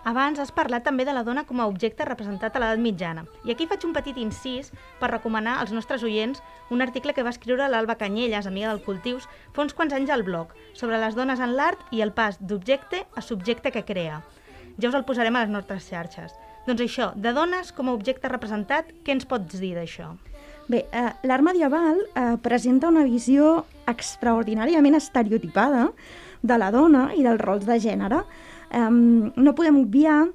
[0.01, 3.27] Abans has parlat també de la dona com a objecte representat a l'edat mitjana.
[3.45, 4.71] I aquí faig un petit incís
[5.01, 6.41] per recomanar als nostres oients
[6.71, 10.25] un article que va escriure l'Alba Canyelles, amiga del Cultius, fa uns quants anys al
[10.25, 14.23] blog, sobre les dones en l'art i el pas d'objecte a subjecte que crea.
[14.81, 16.33] Ja us el posarem a les nostres xarxes.
[16.65, 20.15] Doncs això, de dones com a objecte representat, què ens pots dir d'això?
[20.71, 25.89] Bé, eh, l'art medieval eh, presenta una visió extraordinàriament estereotipada
[26.47, 28.21] de la dona i dels rols de gènere.
[28.71, 30.29] Eh, no podem obviar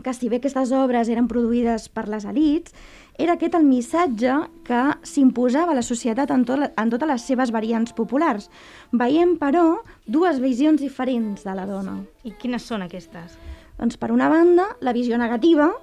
[0.00, 2.72] que si bé aquestes obres eren produïdes per les elites,
[3.18, 7.52] era aquest el missatge que s'imposava a la societat en, tot, en totes les seves
[7.52, 8.48] variants populars.
[8.94, 11.98] Veiem, però, dues visions diferents de la dona.
[12.24, 13.36] I quines són aquestes?
[13.76, 15.74] Doncs, per una banda, la visió negativa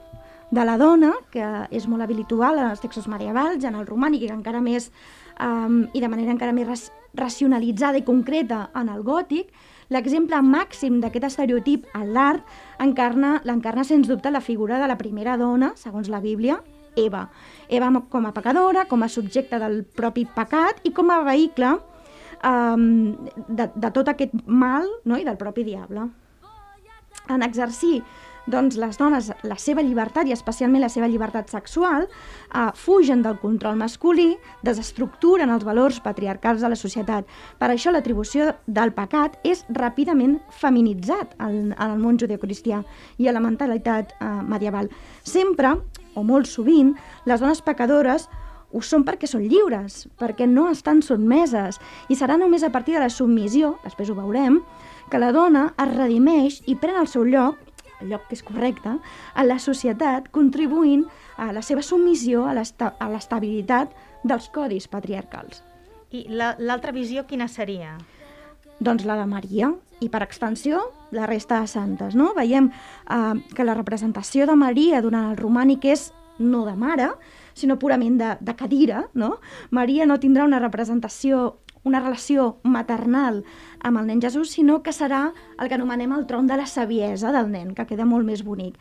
[0.51, 4.33] de la dona, que és molt habitual en els textos medievals, en el romànic i
[4.33, 4.91] encara més,
[5.41, 9.51] um, i de manera encara més racionalitzada i concreta en el gòtic,
[9.89, 12.45] l'exemple màxim d'aquest estereotip en l'art
[12.81, 16.59] encarna l'encarna sens dubte la figura de la primera dona, segons la Bíblia,
[16.95, 17.27] Eva.
[17.69, 21.73] Eva com a pecadora, com a subjecte del propi pecat i com a vehicle
[22.39, 23.15] um,
[23.47, 25.17] de, de tot aquest mal no?
[25.19, 26.07] i del propi diable
[27.29, 28.03] en exercir
[28.47, 33.39] doncs, les dones la seva llibertat i especialment la seva llibertat sexual eh, fugen del
[33.41, 34.35] control masculí,
[34.65, 37.27] desestructuren els valors patriarcals de la societat.
[37.59, 42.83] Per això l'atribució del pecat és ràpidament feminitzat en, en el món judeocristià
[43.17, 44.89] i a la mentalitat eh, medieval.
[45.23, 45.75] Sempre,
[46.15, 48.29] o molt sovint, les dones pecadores
[48.75, 51.79] ho són perquè són lliures, perquè no estan sotmeses,
[52.11, 54.59] i serà només a partir de la submissió, després ho veurem,
[55.11, 57.59] que la dona es redimeix i pren el seu lloc,
[58.01, 58.97] el lloc que és correcte,
[59.33, 61.05] a la societat, contribuint
[61.37, 63.89] a la seva submissió a l'esta- a l'estabilitat
[64.23, 65.63] dels codis patriarcals.
[66.11, 67.97] I la- l'altra visió quina seria?
[68.79, 72.15] Doncs la de Maria, i per extensió, la resta de santes.
[72.15, 72.33] No?
[72.35, 72.71] Veiem
[73.09, 77.09] eh, que la representació de Maria durant el romànic és no de mare,
[77.53, 79.05] sinó purament de, de cadira.
[79.13, 79.37] No?
[79.71, 83.43] Maria no tindrà una representació, una relació maternal
[83.79, 85.29] amb el nen Jesús, sinó que serà
[85.59, 88.75] el que anomenem el tron de la saviesa del nen, que queda molt més bonic.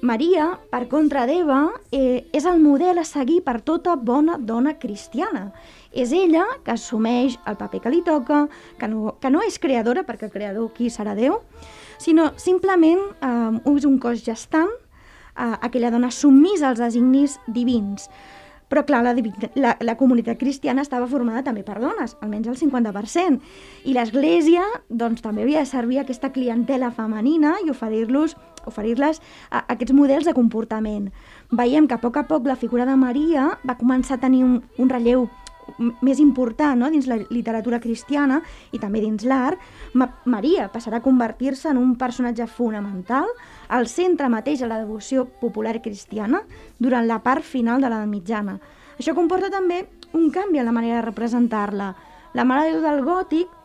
[0.00, 5.50] Maria, per contra d'Eva, eh, és el model a seguir per tota bona dona cristiana.
[5.92, 8.46] És ella que assumeix el paper que li toca,
[8.78, 11.42] que no, que no és creadora, perquè el creador qui serà Déu,
[11.98, 14.72] sinó simplement eh, és un cos gestant,
[15.36, 18.08] eh, aquella dona submisa als designis divins.
[18.70, 19.14] Però, clar, la,
[19.58, 23.40] la, la comunitat cristiana estava formada també per dones, almenys el 50%.
[23.90, 28.36] I l'Església doncs, també havia de servir aquesta clientela femenina i oferir-los
[28.68, 31.10] oferir-les aquests models de comportament.
[31.50, 34.58] Veiem que a poc a poc la figura de Maria va començar a tenir un,
[34.78, 35.26] un relleu
[35.78, 36.90] més important no?
[36.90, 38.40] dins la literatura cristiana
[38.72, 39.58] i també dins l'art,
[39.94, 43.28] Ma Maria passarà a convertir-se en un personatge fonamental
[43.68, 46.42] al centre mateix de la devoció popular cristiana
[46.78, 48.58] durant la part final de l'edat mitjana.
[48.98, 51.94] Això comporta també un canvi en la manera de representar-la.
[52.34, 53.58] La Mare de Déu del Gòtic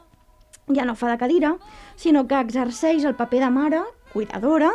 [0.73, 1.55] ja no fa de cadira,
[1.95, 3.81] sinó que exerceix el paper de mare,
[4.13, 4.71] cuidadora,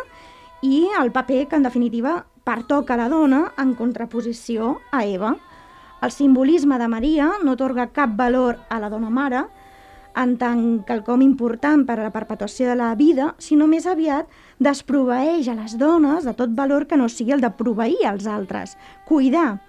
[0.62, 5.36] i el paper que, en definitiva, pertoca a la dona en contraposició a Eva.
[6.00, 9.44] El simbolisme de Maria no otorga cap valor a la dona mare
[10.16, 14.28] en tant quelcom important per a la perpetuació de la vida, sinó més aviat
[14.58, 18.76] desproveeix a les dones de tot valor que no sigui el de proveir als altres,
[19.06, 19.60] cuidar,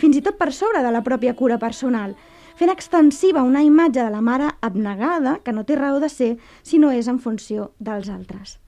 [0.00, 2.14] fins i tot per sobre de la pròpia cura personal,
[2.56, 6.78] fent extensiva una imatge de la mare abnegada que no té raó de ser si
[6.78, 8.58] no és en funció dels altres.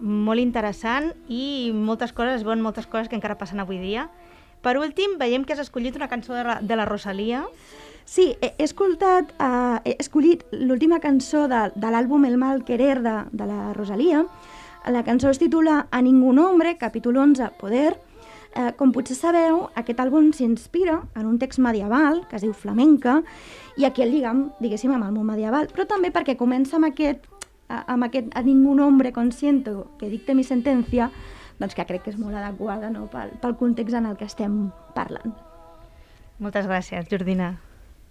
[0.00, 4.08] Molt interessant i moltes coses, es veuen moltes coses que encara passen avui dia.
[4.60, 7.46] Per últim, veiem que has escollit una cançó de la, de la Rosalia.
[8.04, 13.16] Sí, he, escoltat, uh, he escollit l'última cançó de, de l'àlbum El mal querer de,
[13.32, 14.24] de la Rosalia.
[14.88, 17.94] La cançó es titula A ningú nombre, capítol 11, Poder.
[18.50, 23.20] Eh, com potser sabeu, aquest àlbum s'inspira en un text medieval que es diu Flamenca
[23.78, 27.28] i aquí el lligam, diguéssim, amb el món medieval, però també perquè comença amb aquest,
[27.68, 31.12] eh, amb aquest A ningú nombre consiento que dicte mi sentencia,
[31.60, 33.06] doncs que crec que és molt adequada no?
[33.12, 35.34] pel, pel context en el que estem parlant.
[36.40, 37.50] Moltes gràcies, Jordina.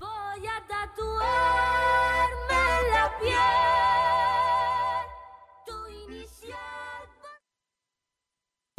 [0.04, 5.08] Voy a tatuarme la piel
[5.66, 7.10] tu inicial.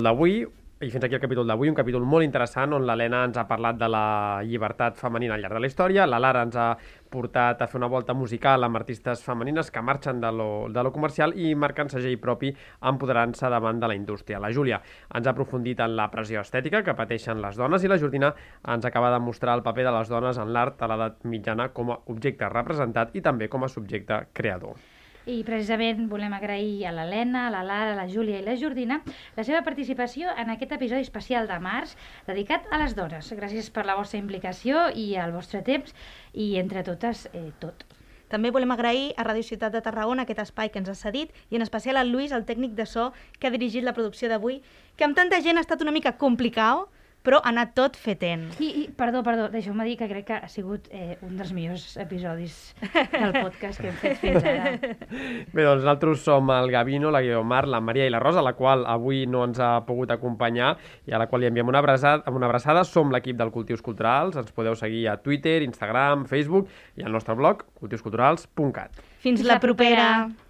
[0.07, 0.47] D'avui,
[0.81, 3.77] i fins aquí el capítol d'avui, un capítol molt interessant on l'Helena ens ha parlat
[3.77, 6.69] de la llibertat femenina al llarg de la història, la Lara ens ha
[7.13, 10.93] portat a fer una volta musical amb artistes femenines que marxen de lo, de lo
[10.95, 12.55] comercial i marquen segell propi
[12.93, 14.41] empoderant-se davant de la indústria.
[14.41, 14.79] La Júlia
[15.13, 18.31] ens ha aprofundit en la pressió estètica que pateixen les dones i la Jordina
[18.65, 21.93] ens acaba de mostrar el paper de les dones en l'art a l'edat mitjana com
[21.93, 24.81] a objecte representat i també com a subjecte creador.
[25.31, 28.97] I precisament volem agrair a l'Helena, a la Lara, a la Júlia i la Jordina
[29.37, 31.93] la seva participació en aquest episodi especial de març
[32.27, 33.29] dedicat a les dones.
[33.39, 35.95] Gràcies per la vostra implicació i el vostre temps
[36.35, 37.87] i entre totes eh, tot.
[38.31, 41.59] També volem agrair a Ràdio Ciutat de Tarragona aquest espai que ens ha cedit i
[41.59, 44.61] en especial al Lluís, el tècnic de so que ha dirigit la producció d'avui,
[44.97, 46.91] que amb tanta gent ha estat una mica complicat,
[47.27, 48.47] però ha anat tot fetent.
[48.63, 51.85] I, i perdó, perdó, deixeu-me dir que crec que ha sigut eh, un dels millors
[52.01, 52.57] episodis
[53.13, 54.73] del podcast que hem fet fins ara.
[55.55, 58.87] Bé, doncs nosaltres som el Gavino, la Guiomar, la Maria i la Rosa, la qual
[58.89, 60.75] avui no ens ha pogut acompanyar
[61.09, 62.25] i a la qual li enviem una abraçada.
[62.31, 62.85] Una abraçada.
[62.89, 67.37] Som l'equip del Cultius Culturals, ens podeu seguir a Twitter, Instagram, Facebook i al nostre
[67.37, 69.03] blog cultiusculturals.cat.
[69.21, 70.07] Fins la propera!
[70.07, 70.50] Bajando